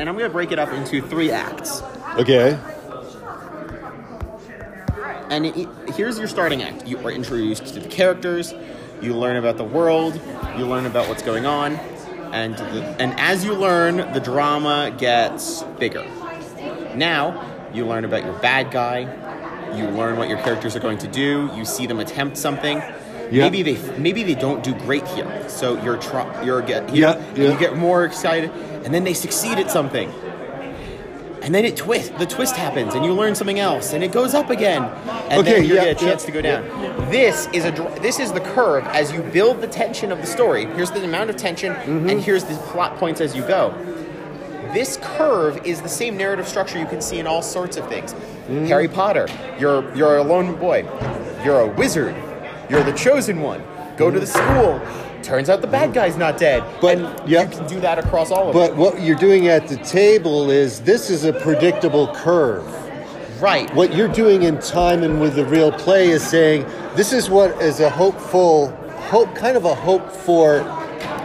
and 0.00 0.08
I'm 0.08 0.16
going 0.16 0.28
to 0.28 0.30
break 0.30 0.50
it 0.50 0.58
up 0.58 0.72
into 0.72 1.00
three 1.00 1.30
acts. 1.30 1.80
Okay. 2.16 2.58
And 5.30 5.46
it, 5.46 5.68
here's 5.94 6.18
your 6.18 6.26
starting 6.26 6.62
act. 6.62 6.88
You 6.88 6.98
are 7.06 7.12
introduced 7.12 7.66
to 7.68 7.80
the 7.80 7.88
characters, 7.88 8.52
you 9.00 9.14
learn 9.14 9.36
about 9.36 9.58
the 9.58 9.64
world, 9.64 10.20
you 10.58 10.66
learn 10.66 10.86
about 10.86 11.08
what's 11.08 11.22
going 11.22 11.46
on, 11.46 11.76
and 12.32 12.56
the, 12.56 12.96
and 13.00 13.18
as 13.20 13.44
you 13.44 13.54
learn, 13.54 14.12
the 14.12 14.20
drama 14.20 14.94
gets 14.98 15.62
bigger. 15.78 16.04
Now, 16.96 17.70
you 17.72 17.86
learn 17.86 18.04
about 18.04 18.24
your 18.24 18.34
bad 18.40 18.72
guy, 18.72 19.02
you 19.76 19.86
learn 19.88 20.18
what 20.18 20.28
your 20.28 20.38
characters 20.38 20.74
are 20.74 20.80
going 20.80 20.98
to 20.98 21.08
do, 21.08 21.48
you 21.54 21.64
see 21.64 21.86
them 21.86 22.00
attempt 22.00 22.36
something. 22.36 22.82
Yeah. 23.32 23.48
Maybe 23.48 23.62
they 23.62 23.98
maybe 23.98 24.22
they 24.22 24.34
don't 24.34 24.62
do 24.62 24.74
great 24.74 25.06
here, 25.08 25.48
so 25.48 25.82
you're 25.82 25.96
try, 25.96 26.44
you're 26.44 26.60
get 26.60 26.94
Yeah, 26.94 27.16
you, 27.34 27.44
yeah. 27.44 27.52
you 27.52 27.58
get 27.58 27.76
more 27.78 28.04
excited, 28.04 28.50
and 28.84 28.92
then 28.92 29.04
they 29.04 29.14
succeed 29.14 29.58
at 29.58 29.70
something, 29.70 30.10
and 31.42 31.54
then 31.54 31.64
it 31.64 31.74
twist. 31.76 32.16
The 32.18 32.26
twist 32.26 32.56
happens, 32.56 32.94
and 32.94 33.04
you 33.06 33.14
learn 33.14 33.34
something 33.34 33.58
else, 33.58 33.94
and 33.94 34.04
it 34.04 34.12
goes 34.12 34.34
up 34.34 34.50
again, 34.50 34.82
and 35.30 35.40
Okay, 35.40 35.52
then 35.60 35.64
you 35.64 35.74
yeah, 35.76 35.84
get 35.84 36.02
a 36.02 36.04
chance 36.04 36.24
to 36.26 36.30
go 36.32 36.42
down. 36.42 36.62
This 37.10 37.48
is 37.54 37.64
a 37.64 37.70
this 38.02 38.18
is 38.20 38.32
the 38.32 38.40
curve 38.40 38.84
as 38.88 39.10
you 39.12 39.22
build 39.22 39.62
the 39.62 39.66
tension 39.66 40.12
of 40.12 40.18
the 40.20 40.26
story. 40.26 40.66
Here's 40.66 40.90
the 40.90 41.02
amount 41.02 41.30
of 41.30 41.36
tension, 41.36 41.72
Mm-hmm. 41.72 42.10
and 42.10 42.20
here's 42.20 42.44
the 42.44 42.54
plot 42.72 42.98
points 42.98 43.20
as 43.22 43.34
you 43.34 43.42
go. 43.42 43.72
This 44.74 44.98
curve 45.02 45.66
is 45.66 45.80
the 45.82 45.88
same 45.88 46.16
narrative 46.18 46.46
structure 46.46 46.78
you 46.78 46.86
can 46.86 47.00
see 47.00 47.18
in 47.18 47.26
all 47.26 47.42
sorts 47.42 47.76
of 47.78 47.88
things. 47.88 48.12
Mm-hmm. 48.12 48.66
Harry 48.66 48.88
Potter, 48.88 49.26
you're 49.58 49.82
you're 49.96 50.18
a 50.18 50.22
lone 50.22 50.54
boy, 50.56 50.84
you're 51.44 51.60
a 51.60 51.66
wizard, 51.66 52.14
you're 52.72 52.82
the 52.82 52.92
chosen 52.92 53.40
one. 53.40 53.62
Go 53.98 54.10
to 54.10 54.18
the 54.18 54.26
school. 54.26 54.80
Turns 55.22 55.50
out 55.50 55.60
the 55.60 55.66
bad 55.66 55.92
guy's 55.92 56.16
not 56.16 56.38
dead. 56.38 56.64
But- 56.80 56.98
and 56.98 57.28
yeah. 57.28 57.42
you 57.42 57.48
can 57.56 57.66
do 57.66 57.80
that 57.80 57.98
across 57.98 58.30
all 58.30 58.48
of 58.48 58.54
them. 58.54 58.68
But 58.68 58.76
what 58.76 59.02
you're 59.02 59.16
doing 59.16 59.46
at 59.48 59.68
the 59.68 59.76
table 59.76 60.50
is 60.50 60.80
this 60.80 61.10
is 61.10 61.24
a 61.24 61.32
predictable 61.32 62.08
curve. 62.14 62.66
Right. 63.40 63.72
What 63.74 63.94
you're 63.94 64.08
doing 64.08 64.44
in 64.44 64.58
time 64.58 65.02
and 65.02 65.20
with 65.20 65.34
the 65.34 65.44
real 65.44 65.70
play 65.70 66.08
is 66.10 66.26
saying 66.26 66.64
this 66.96 67.12
is 67.12 67.28
what 67.28 67.50
is 67.60 67.80
a 67.80 67.90
hopeful, 67.90 68.68
hope, 69.10 69.34
kind 69.34 69.56
of 69.56 69.64
a 69.64 69.74
hope 69.74 70.10
for 70.10 70.60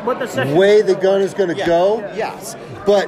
What 0.04 0.20
the 0.20 0.54
way 0.56 0.82
the 0.82 0.96
gun 0.96 1.22
is 1.22 1.34
going 1.34 1.50
to 1.50 1.56
Yeah. 1.56 1.66
go. 1.66 2.00
Yes. 2.16 2.56
But 2.86 3.08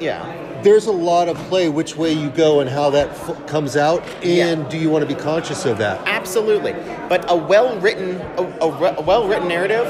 Yeah. 0.00 0.60
there's 0.62 0.86
a 0.86 0.92
lot 0.92 1.28
of 1.28 1.36
play 1.48 1.68
which 1.68 1.96
way 1.96 2.12
you 2.12 2.28
go 2.30 2.60
and 2.60 2.68
how 2.68 2.90
that 2.90 3.08
f- 3.10 3.46
comes 3.46 3.76
out. 3.76 4.02
And 4.22 4.62
Yeah. 4.62 4.68
do 4.68 4.76
you 4.78 4.90
want 4.90 5.08
to 5.08 5.14
be 5.14 5.20
conscious 5.20 5.64
of 5.64 5.78
that? 5.78 6.00
Absolutely, 6.06 6.74
but 7.08 7.24
a 7.30 7.36
well-written, 7.36 8.20
a, 8.36 8.42
a, 8.62 8.70
re- 8.70 8.94
a 8.96 9.00
well-written 9.02 9.48
narrative, 9.48 9.86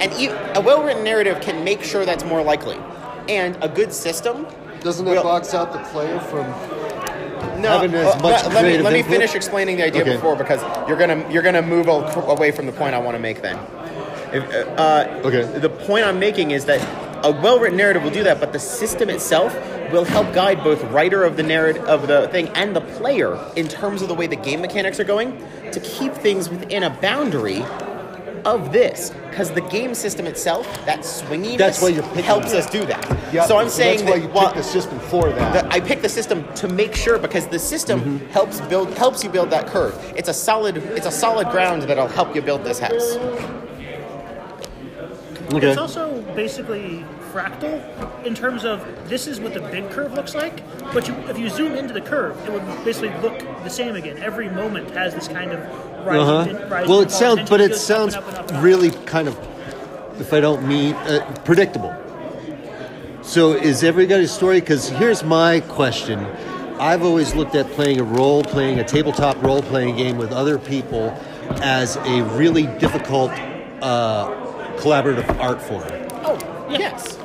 and 0.00 0.12
e- 0.14 0.28
a 0.54 0.60
well-written 0.60 1.04
narrative 1.04 1.40
can 1.40 1.62
make 1.64 1.82
sure 1.82 2.04
that's 2.04 2.24
more 2.24 2.42
likely. 2.42 2.78
And 3.28 3.56
a 3.62 3.68
good 3.68 3.92
system. 3.92 4.46
Doesn't 4.80 5.04
that 5.04 5.12
Well- 5.14 5.22
box 5.24 5.54
out 5.54 5.72
the 5.72 5.78
player 5.90 6.18
from? 6.20 6.46
No, 7.60 7.78
Having 7.78 7.94
as 7.94 8.14
uh, 8.14 8.18
much 8.20 8.44
let, 8.46 8.54
let 8.54 8.64
me 8.64 8.78
let 8.78 8.92
me 8.92 9.02
finish 9.02 9.34
explaining 9.36 9.76
the 9.76 9.84
idea 9.84 10.02
Okay. 10.02 10.14
before 10.14 10.34
because 10.34 10.60
you're 10.88 10.96
gonna 10.96 11.24
you're 11.30 11.42
gonna 11.42 11.62
move 11.62 11.86
away 11.88 12.50
from 12.50 12.66
the 12.66 12.72
point 12.72 12.94
I 12.94 12.98
want 12.98 13.14
to 13.16 13.20
make. 13.20 13.40
Then, 13.42 13.56
If, 14.32 14.42
uh, 14.52 14.70
uh, 14.82 15.20
Okay. 15.24 15.42
The 15.60 15.68
point 15.68 16.04
I'm 16.04 16.18
making 16.18 16.50
is 16.52 16.64
that 16.64 16.80
a 17.24 17.30
well-written 17.30 17.76
narrative 17.76 18.02
will 18.02 18.10
do 18.10 18.24
that, 18.24 18.40
but 18.40 18.52
the 18.52 18.58
system 18.58 19.08
itself 19.10 19.54
will 19.92 20.04
help 20.04 20.32
guide 20.34 20.62
both 20.64 20.82
writer 20.84 21.22
of 21.24 21.36
the 21.36 21.42
narrative 21.42 21.84
of 21.84 22.06
the 22.08 22.28
thing 22.28 22.48
and 22.50 22.74
the 22.74 22.80
player 22.80 23.38
in 23.56 23.68
terms 23.68 24.02
of 24.02 24.08
the 24.08 24.14
way 24.14 24.26
the 24.26 24.36
game 24.36 24.60
mechanics 24.60 24.98
are 24.98 25.04
going 25.04 25.36
to 25.70 25.80
keep 25.80 26.12
things 26.14 26.48
within 26.48 26.82
a 26.82 26.90
boundary 27.00 27.62
of 28.44 28.72
this. 28.72 29.10
Because 29.30 29.50
the 29.52 29.60
game 29.62 29.94
system 29.94 30.26
itself, 30.26 30.66
that 30.84 31.00
swinginess, 31.00 31.58
That's 31.58 31.80
why 31.80 31.88
you're 31.90 32.02
helps 32.22 32.52
us 32.52 32.68
do 32.68 32.84
that. 32.86 33.32
Yeah, 33.32 33.44
so 33.46 33.56
I'm 33.56 33.68
saying 33.68 33.98
that's 33.98 34.10
why 34.10 34.18
that 34.18 34.26
you 34.26 34.32
while- 34.34 34.46
pick 34.48 34.56
the 34.56 34.62
system 34.64 34.98
for 34.98 35.30
that. 35.30 35.64
the, 35.64 35.72
I 35.72 35.80
picked 35.80 36.02
the 36.02 36.08
system 36.08 36.44
to 36.56 36.68
make 36.68 36.94
sure 36.96 37.18
because 37.18 37.46
the 37.46 37.58
system 37.58 38.00
Mm-hmm. 38.00 38.26
helps 38.30 38.60
build 38.62 38.92
helps 38.98 39.22
you 39.22 39.30
build 39.30 39.50
that 39.50 39.66
curve. 39.68 39.94
It's 40.16 40.28
a 40.28 40.34
solid 40.34 40.76
it's 40.78 41.06
a 41.06 41.10
solid 41.12 41.48
ground 41.50 41.82
that'll 41.82 42.08
help 42.08 42.34
you 42.34 42.42
build 42.42 42.64
this 42.64 42.78
house. 42.80 43.16
Okay. 45.52 45.68
It's 45.70 45.78
also 45.78 46.20
basically 46.34 47.04
fractal 47.32 48.24
in 48.24 48.34
terms 48.34 48.64
of 48.64 48.84
this 49.08 49.26
is 49.26 49.40
what 49.40 49.54
the 49.54 49.60
big 49.60 49.90
curve 49.90 50.12
looks 50.14 50.34
like, 50.34 50.62
but 50.92 51.08
you, 51.08 51.14
if 51.28 51.38
you 51.38 51.48
zoom 51.48 51.74
into 51.74 51.92
the 51.94 52.00
curve, 52.00 52.36
it 52.46 52.52
would 52.52 52.64
basically 52.84 53.10
look 53.20 53.38
the 53.64 53.70
same 53.70 53.96
again. 53.96 54.22
Every 54.22 54.48
moment 54.50 54.90
has 54.90 55.14
this 55.14 55.28
kind 55.28 55.52
of 55.52 55.60
rising, 56.06 56.20
Uh-huh. 56.20 56.68
rising 56.68 56.90
Well, 56.90 57.00
it 57.00 57.10
sounds, 57.10 57.48
but 57.48 57.60
it 57.60 57.74
sounds 57.76 58.14
up 58.14 58.26
and 58.28 58.36
up 58.36 58.48
and 58.48 58.56
up. 58.58 58.64
really 58.64 58.90
kind 59.06 59.28
of, 59.28 59.38
if 60.20 60.32
I 60.32 60.40
don't 60.40 60.66
mean, 60.66 60.94
uh, 60.94 61.34
predictable. 61.44 61.94
So 63.22 63.52
is 63.52 63.84
everybody's 63.84 64.32
story? 64.32 64.60
Because 64.60 64.88
here's 64.88 65.22
my 65.22 65.60
question. 65.60 66.26
I've 66.80 67.04
always 67.04 67.34
looked 67.36 67.54
at 67.54 67.70
playing 67.70 68.00
a 68.00 68.04
role 68.04 68.42
playing, 68.42 68.80
a 68.80 68.84
tabletop 68.84 69.40
role 69.42 69.62
playing 69.62 69.96
game 69.96 70.18
with 70.18 70.32
other 70.32 70.58
people 70.58 71.10
as 71.62 71.96
a 71.96 72.22
really 72.36 72.66
difficult 72.78 73.30
uh, 73.80 74.41
collaborative 74.82 75.38
art 75.38 75.62
form. 75.62 75.84
Oh, 76.24 76.66
yes. 76.68 77.18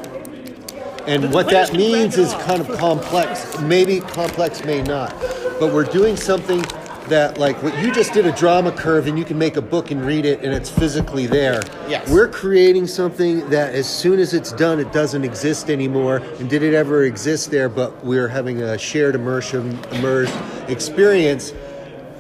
And 1.07 1.23
The 1.23 1.29
what 1.29 1.49
that 1.49 1.73
means 1.73 2.17
is 2.17 2.33
kind 2.33 2.61
of 2.61 2.77
complex. 2.77 3.59
Maybe 3.61 4.01
complex, 4.01 4.63
may 4.63 4.83
not. 4.83 5.11
But 5.59 5.73
we're 5.73 5.85
doing 5.85 6.15
something 6.15 6.63
that, 7.07 7.37
like 7.37 7.63
what 7.63 7.77
you 7.81 7.91
just 7.93 8.13
did 8.13 8.25
a 8.25 8.33
drama 8.33 8.71
curve, 8.71 9.07
and 9.07 9.17
you 9.17 9.23
can 9.23 9.37
make 9.37 9.55
a 9.55 9.61
book 9.61 9.91
and 9.91 10.05
read 10.05 10.25
it, 10.25 10.43
and 10.43 10.53
it's 10.53 10.69
physically 10.69 11.25
there. 11.25 11.61
Yes. 11.87 12.09
We're 12.09 12.27
creating 12.27 12.87
something 12.87 13.49
that, 13.49 13.73
as 13.73 13.89
soon 13.89 14.19
as 14.19 14.33
it's 14.33 14.51
done, 14.51 14.79
it 14.79 14.91
doesn't 14.91 15.23
exist 15.23 15.69
anymore. 15.69 16.17
And 16.39 16.49
did 16.49 16.61
it 16.61 16.73
ever 16.73 17.05
exist 17.05 17.49
there? 17.49 17.69
But 17.69 18.03
we're 18.03 18.27
having 18.27 18.61
a 18.61 18.77
shared 18.77 19.15
immersion, 19.15 19.79
immersed 19.93 20.37
experience 20.67 21.53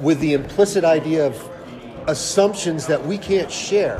with 0.01 0.19
the 0.21 0.33
implicit 0.33 0.85
idea 0.85 1.27
of 1.27 1.49
assumptions 2.07 2.87
that 2.87 3.05
we 3.05 3.17
can't 3.17 3.51
share. 3.51 3.97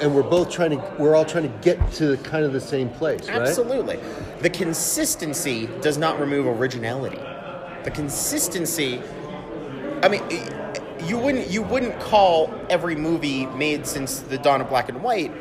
And 0.00 0.14
we're 0.14 0.22
both 0.22 0.50
trying 0.50 0.70
to, 0.70 0.94
we're 0.98 1.14
all 1.14 1.24
trying 1.24 1.44
to 1.44 1.58
get 1.60 1.92
to 1.94 2.16
kind 2.18 2.44
of 2.44 2.52
the 2.52 2.60
same 2.60 2.88
place, 2.90 3.28
right? 3.28 3.42
Absolutely. 3.42 3.98
The 4.40 4.50
consistency 4.50 5.68
does 5.80 5.96
not 5.98 6.18
remove 6.20 6.46
originality. 6.46 7.20
The 7.84 7.90
consistency 7.90 9.00
I 10.02 10.08
mean 10.08 10.22
you 11.06 11.18
wouldn't 11.18 11.48
you 11.50 11.62
wouldn't 11.62 11.98
call 12.00 12.52
every 12.68 12.94
movie 12.94 13.46
made 13.46 13.86
since 13.86 14.20
the 14.20 14.36
dawn 14.38 14.60
of 14.60 14.68
black 14.68 14.88
and 14.88 15.02
white 15.02 15.32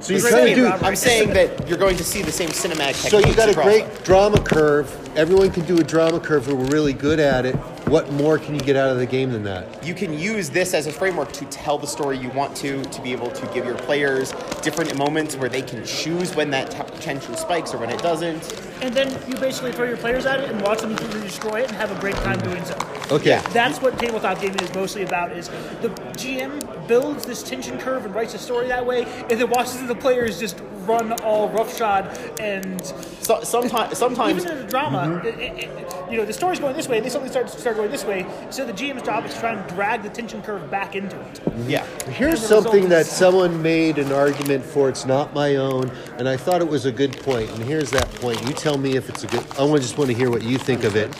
So 0.00 0.14
you're 0.14 0.28
trying 0.28 0.46
to 0.48 0.54
do. 0.54 0.66
I'm 0.66 0.96
saying 0.96 1.30
that 1.34 1.68
you're 1.68 1.78
going 1.78 1.96
to 1.96 2.04
see 2.04 2.22
the 2.22 2.32
same 2.32 2.48
cinematic 2.48 2.94
So 2.94 3.18
you 3.18 3.34
got 3.34 3.50
a 3.50 3.54
great 3.54 3.86
them. 3.86 4.02
drama 4.04 4.40
curve. 4.40 4.88
Everyone 5.16 5.50
can 5.50 5.66
do 5.66 5.78
a 5.78 5.84
drama 5.84 6.18
curve. 6.20 6.48
We're 6.48 6.64
really 6.66 6.94
good 6.94 7.20
at 7.20 7.44
it. 7.44 7.56
What 7.90 8.08
more 8.12 8.38
can 8.38 8.54
you 8.54 8.60
get 8.60 8.76
out 8.76 8.90
of 8.90 8.98
the 8.98 9.06
game 9.06 9.32
than 9.32 9.42
that? 9.42 9.84
you 9.84 9.94
can 9.94 10.16
use 10.16 10.48
this 10.48 10.74
as 10.74 10.86
a 10.86 10.92
framework 10.92 11.32
to 11.32 11.44
tell 11.46 11.76
the 11.76 11.88
story 11.88 12.16
you 12.16 12.28
want 12.28 12.56
to, 12.58 12.84
to 12.84 13.02
be 13.02 13.10
able 13.10 13.32
to 13.32 13.46
give 13.46 13.64
your 13.64 13.74
players 13.74 14.32
different 14.62 14.96
moments 14.96 15.34
where 15.34 15.48
they 15.48 15.60
can 15.60 15.84
choose 15.84 16.36
when 16.36 16.50
that 16.50 16.70
t- 16.70 17.00
tension 17.00 17.34
spikes 17.34 17.74
or 17.74 17.78
when 17.78 17.90
it 17.90 18.00
doesn't. 18.00 18.62
And 18.80 18.94
then 18.94 19.10
you 19.28 19.36
basically 19.38 19.72
throw 19.72 19.86
your 19.86 19.96
players 19.96 20.24
at 20.24 20.38
it 20.38 20.50
and 20.50 20.62
watch 20.62 20.82
them 20.82 20.94
destroy 20.94 21.62
it 21.62 21.68
and 21.68 21.76
have 21.78 21.90
a 21.90 22.00
great 22.00 22.14
time 22.16 22.38
doing 22.38 22.64
so. 22.64 22.78
Okay. 23.10 23.30
Yeah. 23.30 23.40
That's 23.48 23.80
what 23.80 23.98
tabletop 23.98 24.40
gaming 24.40 24.60
is 24.60 24.72
mostly 24.72 25.02
about. 25.02 25.32
Is 25.32 25.48
the 25.82 25.88
GM 26.12 26.86
builds 26.86 27.26
this 27.26 27.42
tension 27.42 27.76
curve 27.76 28.04
and 28.04 28.14
writes 28.14 28.34
a 28.34 28.38
story 28.38 28.68
that 28.68 28.86
way, 28.86 29.02
and 29.02 29.30
then 29.30 29.50
watches 29.50 29.84
the 29.88 29.96
players 29.96 30.38
just 30.38 30.60
run 30.90 31.12
all 31.22 31.48
roughshod 31.50 32.06
and 32.40 32.80
So, 33.20 33.42
sometimes, 33.42 33.96
sometimes 33.96 34.44
even 34.44 34.58
in 34.58 34.64
a 34.64 34.68
drama, 34.68 34.98
mm-hmm. 34.98 35.26
it, 35.26 35.38
it, 35.38 35.68
it- 35.68 35.86
you 36.10 36.16
know, 36.16 36.24
the 36.24 36.32
story's 36.32 36.58
going 36.58 36.74
this 36.74 36.88
way, 36.88 36.96
and 36.96 37.06
they 37.06 37.10
suddenly 37.10 37.30
start 37.30 37.48
start 37.48 37.76
going 37.76 37.88
this 37.88 38.04
way. 38.04 38.26
So 38.50 38.66
the 38.66 38.72
GM's 38.72 39.02
job 39.02 39.24
is 39.24 39.32
to 39.34 39.38
try 39.38 39.52
and 39.52 39.68
drag 39.76 40.02
the 40.02 40.08
tension 40.08 40.42
curve 40.42 40.68
back 40.68 40.96
into 40.96 41.14
it. 41.20 41.34
Mm-hmm. 41.34 41.70
yeah. 41.70 41.86
Here's 42.10 42.40
something 42.44 42.72
result 42.72 42.88
that 42.90 43.00
is- 43.02 43.12
someone 43.12 43.62
made 43.62 43.96
an 43.98 44.10
argument 44.10 44.64
for. 44.64 44.88
It's 44.88 45.06
not 45.06 45.32
my 45.34 45.56
own, 45.56 45.88
and 46.18 46.28
I 46.28 46.36
thought 46.36 46.60
it 46.62 46.68
was 46.68 46.84
a 46.86 46.90
good 46.92 47.16
point. 47.22 47.48
And 47.50 47.62
here's 47.62 47.90
that 47.92 48.10
point. 48.16 48.42
You 48.44 48.52
tell 48.52 48.76
me 48.76 48.96
if 48.96 49.08
it's 49.08 49.22
a 49.22 49.28
good. 49.28 49.44
I 49.56 49.64
just 49.76 49.98
want 49.98 50.10
to 50.10 50.16
hear 50.16 50.30
what 50.30 50.42
you 50.42 50.58
think 50.58 50.82
of 50.82 50.96
it. 50.96 51.14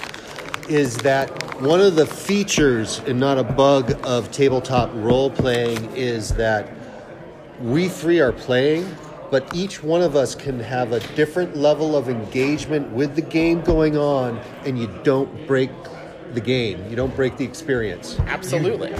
Is 0.68 0.96
that 0.98 1.28
one 1.60 1.80
of 1.80 1.94
the 1.94 2.06
features 2.06 2.98
and 3.06 3.20
not 3.20 3.38
a 3.38 3.44
bug 3.44 3.96
of 4.04 4.30
tabletop 4.32 4.90
role 4.94 5.30
playing? 5.30 5.94
Is 5.94 6.30
that 6.34 6.68
we 7.60 7.88
three 7.88 8.18
are 8.20 8.32
playing, 8.32 8.84
but 9.30 9.54
each 9.54 9.82
one 9.82 10.02
of 10.02 10.16
us 10.16 10.34
can 10.34 10.58
have 10.60 10.92
a 10.92 11.00
different 11.14 11.56
level 11.56 11.96
of 11.96 12.08
engagement 12.08 12.90
with 12.92 13.14
the 13.14 13.22
game 13.22 13.60
going 13.62 13.96
on, 13.96 14.38
and 14.64 14.78
you 14.78 14.88
don't 15.04 15.46
break 15.46 15.70
the 16.32 16.40
game. 16.40 16.88
You 16.88 16.96
don't 16.96 17.14
break 17.14 17.36
the 17.36 17.44
experience. 17.44 18.18
Absolutely. 18.20 18.92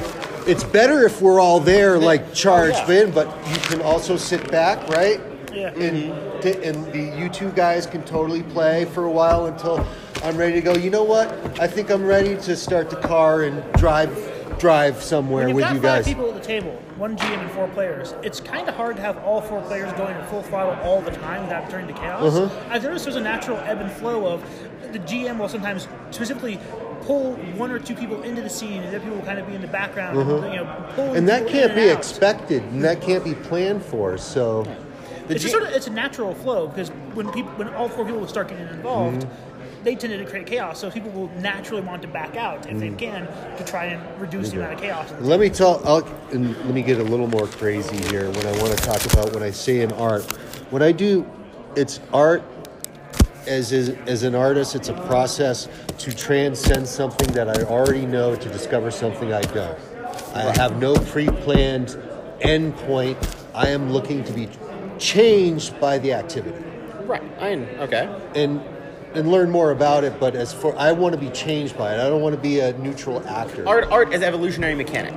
It's 0.47 0.65
better 0.65 1.05
if 1.05 1.21
we're 1.21 1.41
all 1.41 1.61
there, 1.61 1.99
like 1.99 2.33
charged 2.35 2.79
Oh, 2.87 2.93
yeah. 2.93 3.03
in, 3.03 3.11
but 3.13 3.27
you 3.49 3.57
can 3.57 3.83
also 3.83 4.17
sit 4.17 4.51
back, 4.51 4.89
right? 4.89 5.21
Yeah. 5.53 5.69
And, 5.71 6.13
mm-hmm. 6.13 6.41
t- 6.41 6.65
and 6.65 6.93
the 6.93 7.19
you 7.19 7.29
two 7.29 7.51
guys 7.53 7.87
can 7.87 8.03
totally 8.05 8.43
play 8.43 8.85
for 8.87 9.05
a 9.05 9.11
while 9.11 9.47
until 9.47 9.87
I'm 10.23 10.37
ready 10.37 10.55
to 10.55 10.61
go. 10.61 10.75
You 10.75 10.91
know 10.91 11.05
what? 11.05 11.29
I 11.61 11.67
think 11.67 11.91
I'm 11.91 12.05
ready 12.05 12.37
to 12.37 12.57
start 12.57 12.91
the 12.91 12.97
car 12.97 13.43
and 13.43 13.63
drive 13.75 14.11
drive 14.59 15.03
somewhere 15.03 15.53
with 15.53 15.65
got 15.65 15.75
you 15.75 15.81
guys. 15.81 16.05
people 16.05 16.29
at 16.29 16.35
the 16.35 16.47
table, 16.47 16.81
one 17.01 17.17
GM 17.17 17.39
and 17.41 17.51
four 17.53 17.67
players, 17.69 18.15
it's 18.23 18.41
kind 18.41 18.69
of 18.69 18.75
hard 18.75 18.95
to 18.97 19.03
have 19.03 19.17
all 19.25 19.41
four 19.41 19.63
players 19.63 19.91
going 19.95 20.15
at 20.15 20.29
full 20.29 20.43
throttle 20.43 20.75
all 20.87 21.01
the 21.01 21.11
time 21.11 21.43
without 21.45 21.69
turning 21.71 21.87
to 21.87 21.95
chaos. 21.99 22.23
Uh-huh. 22.37 22.67
I've 22.69 22.83
noticed 22.83 23.07
there's 23.07 23.17
a 23.17 23.21
natural 23.23 23.57
ebb 23.57 23.81
and 23.81 23.91
flow 23.91 24.27
of 24.27 24.45
the 24.93 24.99
GM 24.99 25.39
will 25.39 25.49
sometimes 25.49 25.89
specifically 26.11 26.59
pull 27.03 27.33
one 27.57 27.71
or 27.71 27.79
two 27.79 27.95
people 27.95 28.23
into 28.23 28.43
the 28.43 28.51
scene, 28.51 28.83
and 28.83 28.89
other 28.89 29.01
people 29.01 29.17
will 29.17 29.25
kind 29.25 29.39
of 29.39 29.47
be 29.47 29.55
in 29.55 29.63
the 29.63 29.67
background. 29.69 30.19
and, 30.19 30.53
you 30.53 30.61
know. 30.61 31.15
And 31.15 31.27
that 31.27 31.49
can't 31.49 31.75
be 31.75 31.91
out. 31.91 31.97
expected, 31.97 32.63
and 32.65 32.85
that 32.85 33.01
can't 33.01 33.25
be 33.25 33.35
planned 33.35 33.83
for. 33.83 34.19
So, 34.19 34.67
It's 35.31 35.43
G- 35.45 35.49
sort 35.49 35.63
of 35.63 35.71
it's 35.71 35.87
a 35.87 35.91
natural 35.91 36.35
flow 36.35 36.67
because 36.69 36.91
when 37.15 37.31
people 37.33 37.53
when 37.53 37.69
all 37.75 37.89
four 37.89 38.05
people 38.05 38.27
start 38.29 38.49
getting 38.49 38.69
involved. 38.69 39.23
Mm-hmm. 39.25 39.50
They 39.83 39.95
tend 39.95 40.13
to 40.13 40.25
create 40.31 40.47
chaos, 40.47 40.79
so 40.79 40.91
people 40.91 41.11
will 41.11 41.29
naturally 41.41 41.83
want 41.83 42.03
to 42.03 42.09
back 42.09 42.37
out 42.37 42.67
if 42.67 42.77
Mm. 42.77 42.81
they 42.81 42.91
can 42.91 43.27
to 43.57 43.65
try 43.65 43.87
and 43.87 44.21
reduce 44.21 44.51
the 44.51 44.59
amount 44.59 44.75
of 44.75 44.81
chaos. 44.81 45.09
let 45.21 45.41
me 45.41 45.49
tell. 45.49 45.81
I'll, 45.85 46.07
and 46.33 46.57
let 46.67 46.75
me 46.75 46.83
get 46.83 46.99
a 46.99 47.03
little 47.03 47.27
more 47.27 47.47
crazy 47.47 47.97
here 48.09 48.31
when 48.31 48.47
I 48.47 48.53
want 48.61 48.77
to 48.77 48.85
talk 48.85 49.05
about 49.13 49.33
when 49.33 49.43
I 49.43 49.51
say 49.51 49.81
in 49.81 49.93
art. 49.93 50.25
When 50.71 50.83
I 50.83 50.93
do, 50.93 51.27
it's 51.77 52.01
art 52.13 52.43
as 53.47 53.73
is, 53.73 53.91
as 54.07 54.23
an 54.23 54.35
artist. 54.35 54.75
It's 54.75 54.89
a 54.89 54.95
process 55.07 55.69
to 55.99 56.15
transcend 56.15 56.87
something 56.87 57.33
that 57.33 57.49
I 57.49 57.63
already 57.65 58.07
know 58.07 58.37
to 58.37 58.49
discover 58.51 58.91
something 58.91 59.33
I 59.33 59.43
don't. 59.43 59.79
I 60.35 60.57
have 60.57 60.79
no 60.79 60.95
pre-planned 60.95 61.97
end 62.43 62.77
point. 62.77 63.19
I 63.55 63.69
am 63.69 63.91
looking 63.93 64.25
to 64.25 64.33
be 64.33 64.49
changed 64.99 65.81
by 65.81 65.99
the 65.99 66.13
activity 66.13 66.63
right. 67.11 67.23
I 67.41 67.53
okay. 67.81 68.09
and 68.35 68.61
and 69.15 69.31
learn 69.31 69.51
more 69.51 69.71
about 69.71 70.05
it. 70.05 70.19
But 70.21 70.35
as 70.35 70.53
for 70.53 70.77
I 70.79 70.93
want 70.93 71.15
to 71.15 71.21
be 71.21 71.31
changed 71.31 71.77
by 71.77 71.95
it. 71.95 72.01
I 72.01 72.09
don't 72.09 72.23
want 72.23 72.35
to 72.35 72.41
be 72.41 72.61
a 72.61 72.73
neutral 72.79 73.27
actor. 73.27 73.67
Art 73.69 73.85
art 73.91 74.13
as 74.13 74.23
evolutionary 74.23 74.75
mechanic. 74.75 75.15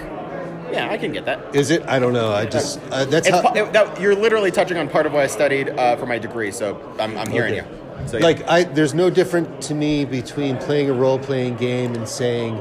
Yeah, 0.71 0.89
I 0.89 0.97
can 0.97 1.11
get 1.11 1.25
that. 1.25 1.55
Is 1.55 1.69
it? 1.69 1.83
I 1.83 1.99
don't 1.99 2.13
know. 2.13 2.31
I 2.31 2.45
just 2.45 2.79
uh, 2.89 3.05
that's 3.05 3.29
how. 3.29 3.43
pa- 3.43 3.53
that, 3.53 4.01
you're 4.01 4.15
literally 4.15 4.49
touching 4.49 4.77
on 4.77 4.89
part 4.89 5.05
of 5.05 5.13
what 5.13 5.21
I 5.21 5.27
studied 5.27 5.69
uh, 5.69 5.95
for 5.97 6.07
my 6.07 6.17
degree, 6.17 6.51
so 6.51 6.81
I'm, 6.99 7.15
I'm 7.15 7.29
hearing 7.29 7.59
Okay. 7.59 7.67
you. 7.69 8.07
So 8.07 8.17
yeah. 8.17 8.23
like 8.23 8.47
I, 8.49 8.63
there's 8.63 8.95
no 8.95 9.09
different 9.11 9.61
to 9.63 9.75
me 9.75 10.03
between 10.03 10.57
playing 10.57 10.89
a 10.89 10.93
role-playing 10.93 11.57
game 11.57 11.93
and 11.93 12.09
saying 12.09 12.59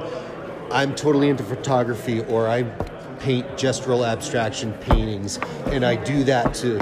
I'm 0.70 0.94
totally 0.94 1.30
into 1.30 1.42
photography 1.42 2.20
or 2.24 2.48
I 2.48 2.64
paint 3.20 3.46
gestural 3.52 4.06
abstraction 4.06 4.74
paintings, 4.74 5.38
and 5.66 5.84
I 5.84 5.96
do 5.96 6.22
that 6.24 6.52
to 6.56 6.78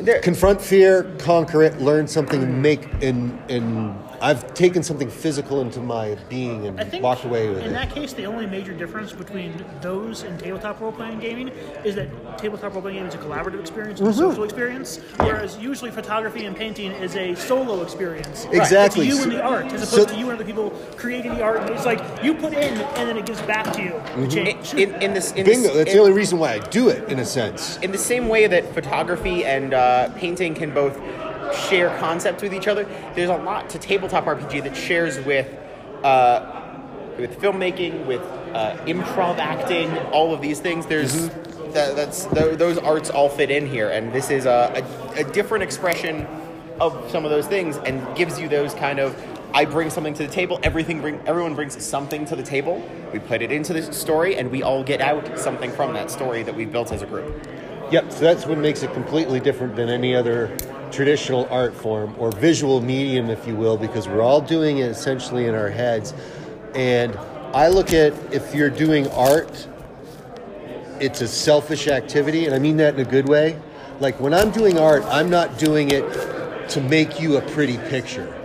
There- 0.00 0.20
confront 0.20 0.60
fear, 0.62 1.04
conquer 1.18 1.62
it, 1.62 1.80
learn 1.80 2.06
something, 2.06 2.42
and 2.42 2.62
make 2.62 2.88
and 3.02 3.38
and 3.48 3.94
I've 4.20 4.52
taken 4.54 4.82
something 4.82 5.08
physical 5.08 5.62
into 5.62 5.80
my 5.80 6.16
being 6.28 6.66
and 6.66 6.78
I 6.78 6.84
think 6.84 7.02
walked 7.02 7.24
away 7.24 7.48
with 7.48 7.58
in 7.58 7.64
it. 7.64 7.66
In 7.68 7.72
that 7.72 7.90
case, 7.90 8.12
the 8.12 8.24
only 8.26 8.46
major 8.46 8.72
difference 8.74 9.12
between 9.12 9.64
those 9.80 10.22
and 10.24 10.38
tabletop 10.38 10.80
role 10.80 10.92
playing 10.92 11.20
gaming 11.20 11.48
is 11.84 11.94
that 11.94 12.08
tabletop 12.38 12.72
role 12.74 12.82
playing 12.82 12.96
gaming 12.98 13.08
is 13.08 13.14
a 13.14 13.18
collaborative 13.18 13.60
experience, 13.60 13.98
Mm-hmm. 14.00 14.10
a 14.10 14.14
social 14.14 14.44
experience, 14.44 14.98
whereas 15.16 15.56
usually 15.58 15.90
photography 15.90 16.44
and 16.44 16.54
painting 16.56 16.92
is 16.92 17.16
a 17.16 17.34
solo 17.34 17.82
experience. 17.82 18.46
Exactly. 18.52 19.08
It's 19.08 19.16
you 19.16 19.22
and 19.22 19.32
the 19.32 19.42
art, 19.42 19.66
as 19.66 19.88
so- 19.88 19.96
opposed 19.96 20.10
to 20.10 20.18
you 20.18 20.30
and 20.30 20.38
the 20.38 20.44
people 20.44 20.70
creating 20.96 21.34
the 21.34 21.42
art. 21.42 21.68
It's 21.70 21.86
like 21.86 22.00
you 22.22 22.34
put 22.34 22.52
in, 22.52 22.74
and 22.78 23.08
then 23.08 23.16
it 23.16 23.24
gives 23.26 23.40
back 23.42 23.72
to 23.74 23.82
you. 23.82 23.90
Mm-hmm. 23.92 24.20
The 24.22 24.28
change. 24.28 24.74
In, 24.74 24.94
in 25.02 25.14
this, 25.14 25.32
in 25.32 25.44
Bingo. 25.46 25.68
this, 25.68 25.76
That's 25.76 25.90
in, 25.90 25.96
the 25.96 26.02
only 26.02 26.12
reason 26.12 26.38
why 26.38 26.54
I 26.54 26.58
do 26.58 26.88
it, 26.88 27.08
in 27.10 27.18
a 27.20 27.24
sense. 27.24 27.78
in 27.78 27.90
the 27.90 27.98
same 27.98 28.28
way 28.28 28.46
that 28.46 28.74
photography 28.74 29.44
and 29.44 29.72
uh, 29.74 30.10
painting 30.10 30.54
can 30.54 30.72
both 30.74 30.98
share 31.54 31.96
concepts 31.98 32.42
with 32.42 32.54
each 32.54 32.68
other, 32.68 32.84
there's 33.14 33.30
a 33.30 33.36
lot 33.36 33.70
to 33.70 33.78
tabletop 33.78 34.24
RPG 34.24 34.64
that 34.64 34.76
shares 34.76 35.18
with 35.20 35.48
uh, 36.02 36.60
with 37.18 37.38
filmmaking, 37.40 38.06
with 38.06 38.22
uh, 38.54 38.76
improv 38.86 39.38
acting, 39.38 39.96
all 40.08 40.32
of 40.32 40.40
these 40.40 40.60
things. 40.60 40.86
There's 40.86 41.28
that, 41.72 41.94
that's 41.94 42.24
th- 42.26 42.58
those 42.58 42.78
arts 42.78 43.10
all 43.10 43.28
fit 43.28 43.50
in 43.50 43.66
here, 43.66 43.90
and 43.90 44.12
this 44.12 44.30
is 44.30 44.46
a, 44.46 44.84
a, 45.16 45.20
a 45.20 45.24
different 45.32 45.62
expression 45.62 46.26
of 46.80 47.10
some 47.10 47.24
of 47.24 47.30
those 47.30 47.46
things, 47.46 47.76
and 47.76 48.16
gives 48.16 48.38
you 48.38 48.48
those 48.48 48.74
kind 48.74 48.98
of. 48.98 49.14
I 49.52 49.64
bring 49.64 49.90
something 49.90 50.14
to 50.14 50.24
the 50.24 50.32
table. 50.32 50.60
Everything 50.62 51.00
bring 51.00 51.20
everyone 51.26 51.54
brings 51.54 51.84
something 51.84 52.24
to 52.26 52.36
the 52.36 52.42
table. 52.42 52.88
We 53.12 53.18
put 53.18 53.42
it 53.42 53.50
into 53.50 53.72
the 53.72 53.92
story, 53.92 54.36
and 54.36 54.50
we 54.50 54.62
all 54.62 54.82
get 54.84 55.00
out 55.00 55.38
something 55.38 55.72
from 55.72 55.92
that 55.94 56.10
story 56.10 56.42
that 56.44 56.54
we've 56.54 56.70
built 56.70 56.92
as 56.92 57.02
a 57.02 57.06
group. 57.06 57.46
Yep. 57.90 58.12
So 58.12 58.20
that's 58.20 58.46
what 58.46 58.58
makes 58.58 58.84
it 58.84 58.92
completely 58.92 59.40
different 59.40 59.74
than 59.74 59.88
any 59.88 60.14
other 60.14 60.56
traditional 60.90 61.46
art 61.50 61.74
form 61.74 62.14
or 62.18 62.32
visual 62.32 62.80
medium, 62.80 63.30
if 63.30 63.46
you 63.46 63.54
will, 63.54 63.76
because 63.76 64.08
we're 64.08 64.22
all 64.22 64.40
doing 64.40 64.78
it 64.78 64.90
essentially 64.90 65.46
in 65.46 65.54
our 65.54 65.70
heads. 65.70 66.14
And 66.74 67.16
I 67.54 67.68
look 67.68 67.92
at 67.92 68.12
if 68.32 68.54
you're 68.54 68.70
doing 68.70 69.08
art, 69.08 69.68
it's 71.00 71.20
a 71.20 71.28
selfish 71.28 71.88
activity, 71.88 72.46
and 72.46 72.54
I 72.54 72.58
mean 72.58 72.76
that 72.76 72.94
in 72.94 73.00
a 73.00 73.08
good 73.08 73.28
way. 73.28 73.58
Like 74.00 74.20
when 74.20 74.34
I'm 74.34 74.50
doing 74.50 74.78
art, 74.78 75.02
I'm 75.04 75.30
not 75.30 75.58
doing 75.58 75.90
it 75.90 76.68
to 76.70 76.80
make 76.80 77.20
you 77.20 77.36
a 77.36 77.42
pretty 77.50 77.78
picture. 77.78 78.39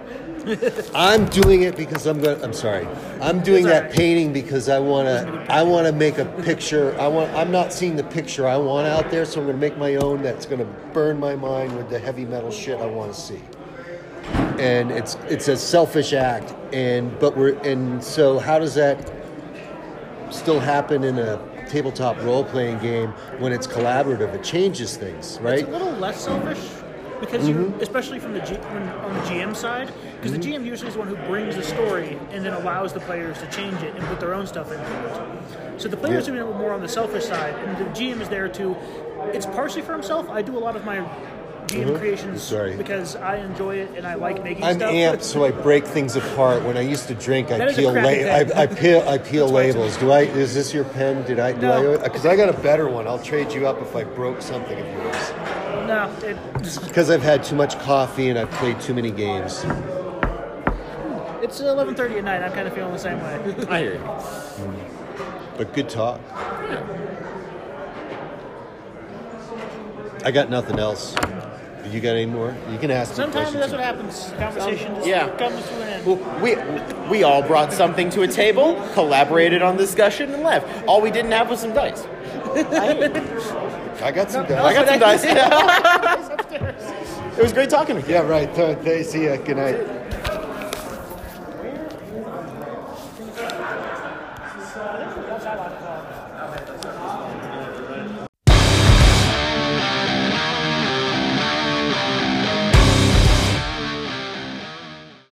I'm 0.94 1.26
doing 1.26 1.64
it 1.64 1.76
because 1.76 2.06
I'm 2.06 2.22
going. 2.22 2.44
I'm 2.44 2.54
sorry. 2.54 2.88
I'm 3.20 3.42
doing 3.42 3.66
that 3.66 3.84
alright. 3.84 3.92
painting 3.92 4.32
because 4.32 4.70
I 4.70 4.78
want 4.78 5.08
to. 5.08 5.46
I 5.52 5.64
want 5.64 5.88
to 5.88 5.94
make 5.94 6.20
a 6.20 6.26
picture. 6.44 6.96
I 7.00 7.08
want. 7.08 7.34
I'm 7.34 7.52
not 7.52 7.74
seeing 7.74 7.96
the 7.96 8.04
picture 8.04 8.48
I 8.48 8.58
want 8.58 8.88
out 8.88 9.10
there, 9.10 9.26
so 9.26 9.40
I'm 9.40 9.48
going 9.48 9.58
to 9.58 9.62
make 9.62 9.78
my 9.78 9.96
own. 9.96 10.22
That's 10.22 10.46
going 10.46 10.60
to 10.60 10.66
burn 10.94 11.20
my 11.20 11.36
mind 11.36 11.76
with 11.76 11.90
the 11.90 11.98
heavy 11.98 12.26
metal 12.26 12.52
shit 12.52 12.80
I 12.80 12.86
want 12.86 13.14
to 13.14 13.20
see. 13.20 13.42
And 14.60 14.92
it's 14.92 15.16
it's 15.28 15.48
a 15.48 15.58
selfish 15.58 16.14
act, 16.14 16.54
and 16.74 17.18
but 17.20 17.36
we're 17.36 17.58
and 17.60 18.04
so 18.04 18.38
how 18.38 18.60
does 18.60 18.76
that 18.76 19.12
still 20.30 20.60
happen 20.60 21.04
in 21.04 21.18
a 21.18 21.68
tabletop 21.68 22.22
role 22.22 22.44
playing 22.44 22.78
game 22.80 23.10
when 23.40 23.52
it's 23.52 23.66
collaborative? 23.66 24.34
It 24.36 24.44
changes 24.44 24.96
things, 24.96 25.40
right? 25.42 25.60
It's 25.60 25.68
a 25.68 25.72
little 25.72 25.92
less 25.94 26.24
selfish 26.24 26.75
because 27.20 27.48
you, 27.48 27.56
mm-hmm. 27.56 27.82
especially 27.82 28.20
from 28.20 28.34
the 28.34 28.42
G, 28.42 28.56
on 28.58 29.14
the 29.14 29.22
GM 29.22 29.56
side, 29.56 29.92
because 30.16 30.32
the 30.32 30.38
mm-hmm. 30.38 30.64
GM 30.64 30.66
usually 30.66 30.90
is 30.90 30.94
the 30.94 31.00
one 31.00 31.08
who 31.08 31.16
brings 31.28 31.56
the 31.56 31.64
story 31.64 32.20
and 32.32 32.46
then 32.46 32.54
allows 32.54 32.94
the 32.94 33.00
players 33.02 33.40
to 33.40 33.48
change 33.48 33.82
it 33.84 33.96
and 33.96 34.04
put 34.06 34.20
their 34.20 34.34
own 34.34 34.48
stuff 34.48 34.72
into 34.72 34.84
it. 34.84 35.82
So 35.82 35.88
the 35.88 35.98
players 35.98 36.28
Yeah. 36.28 36.36
are 36.36 36.54
more 36.54 36.74
on 36.74 36.82
the 36.82 36.88
selfish 36.88 37.26
side, 37.26 37.54
and 37.56 37.78
the 37.78 37.86
GM 37.92 38.22
is 38.22 38.30
there 38.30 38.48
to. 38.50 38.76
It's 39.34 39.46
partially 39.46 39.82
for 39.82 39.94
himself. 39.94 40.30
I 40.30 40.42
do 40.42 40.58
a 40.58 40.60
lot 40.60 40.76
of 40.76 40.86
my 40.86 40.98
GM 41.68 41.86
mm-hmm. 41.86 41.96
creations 41.96 42.44
Sorry. 42.44 42.78
because 42.78 43.16
I 43.16 43.38
enjoy 43.38 43.78
it 43.78 43.90
and 43.98 44.06
I 44.06 44.14
like 44.14 44.44
making 44.44 44.64
stuff. 44.64 44.72
I'm 44.72 44.78
stuff. 44.80 44.92
amped, 44.92 45.22
so 45.24 45.46
I 45.46 45.52
break 45.52 45.86
things 45.86 46.16
apart. 46.16 46.64
When 46.64 46.78
I 46.78 46.82
used 46.82 47.08
to 47.08 47.16
drink, 47.16 47.50
I 47.52 47.74
peel, 47.74 47.92
la- 47.92 48.02
I, 48.02 48.46
I 48.56 48.68
peel, 48.68 49.04
I 49.08 49.18
peel 49.32 49.48
That's 49.48 49.52
why 49.52 49.64
it's- 49.64 49.76
labels. 49.76 49.98
Do 49.98 50.12
I? 50.12 50.22
Is 50.22 50.54
this 50.54 50.74
your 50.74 50.84
pen? 50.84 51.26
Did 51.26 51.40
I? 51.40 51.54
Do 51.54 51.62
No. 51.62 51.94
I? 51.96 52.04
Because 52.04 52.26
I 52.26 52.36
got 52.36 52.50
a 52.50 52.60
better 52.60 52.88
one. 52.88 53.08
I'll 53.08 53.20
trade 53.20 53.52
you 53.52 53.68
up 53.68 53.82
if 53.82 53.96
I 53.96 54.04
broke 54.04 54.42
something 54.42 54.78
of 54.78 54.86
yours. 54.86 55.32
No, 56.26 56.32
it, 56.32 56.38
Because 56.86 57.10
I've 57.10 57.22
had 57.24 57.44
too 57.44 57.56
much 57.56 57.78
coffee 57.80 58.30
and 58.30 58.40
I've 58.40 58.52
played 58.52 58.80
too 58.82 58.94
many 58.94 59.12
games. 59.12 59.64
it's 61.42 61.62
11:30 61.62 62.18
at 62.18 62.24
night. 62.24 62.42
I'm 62.44 62.52
kind 62.52 62.68
of 62.68 62.74
feeling 62.74 62.92
the 62.94 63.00
same 63.00 63.22
way. 63.22 63.56
I 63.70 63.80
hear 63.80 63.94
you. 63.94 64.00
Hmm. 64.00 65.58
But 65.58 65.74
good 65.74 65.90
talk. 65.90 66.20
I 70.24 70.32
got 70.32 70.50
nothing 70.50 70.80
else. 70.80 71.16
You 71.92 72.02
got 72.02 72.16
any 72.16 72.26
more? 72.26 72.56
You 72.72 72.80
can 72.80 72.90
ask. 72.90 73.12
me 73.12 73.16
Sometimes 73.18 73.52
questions. 73.52 73.60
that's 73.60 73.72
what 73.72 73.82
happens. 73.82 74.34
Conversation 74.40 74.96
just 74.96 75.08
Yeah. 75.08 75.30
comes 75.38 75.64
to 75.68 75.76
an 75.76 75.88
end. 75.88 76.06
Well, 76.06 76.20
we 76.42 76.56
we 77.10 77.24
all 77.24 77.44
brought 77.44 77.72
something 77.72 78.10
to 78.12 78.24
a 78.24 78.28
table, 78.28 78.82
collaborated 78.94 79.62
on 79.62 79.78
discussion, 79.78 80.34
and 80.34 80.42
left. 80.44 80.66
All 80.88 81.00
we 81.00 81.12
didn't 81.12 81.32
have 81.32 81.48
was 81.50 81.60
some 81.60 81.74
dice. 81.74 82.08
I 84.02 84.12
got 84.12 84.30
some 84.32 84.46
I 84.46 84.50
guys. 84.50 84.74
got 84.76 84.88
some 84.88 85.00
dice. 85.00 85.24
it 87.38 87.42
was 87.42 87.54
great 87.54 87.70
talking 87.70 87.96
with 87.96 88.08
you. 88.08 88.16
Yeah, 88.16 88.22
right. 88.22 88.54
Th- 88.54 88.78
th- 88.84 89.06
See 89.06 89.26
ya. 89.26 89.38
Good 89.38 89.58
night. 89.58 90.05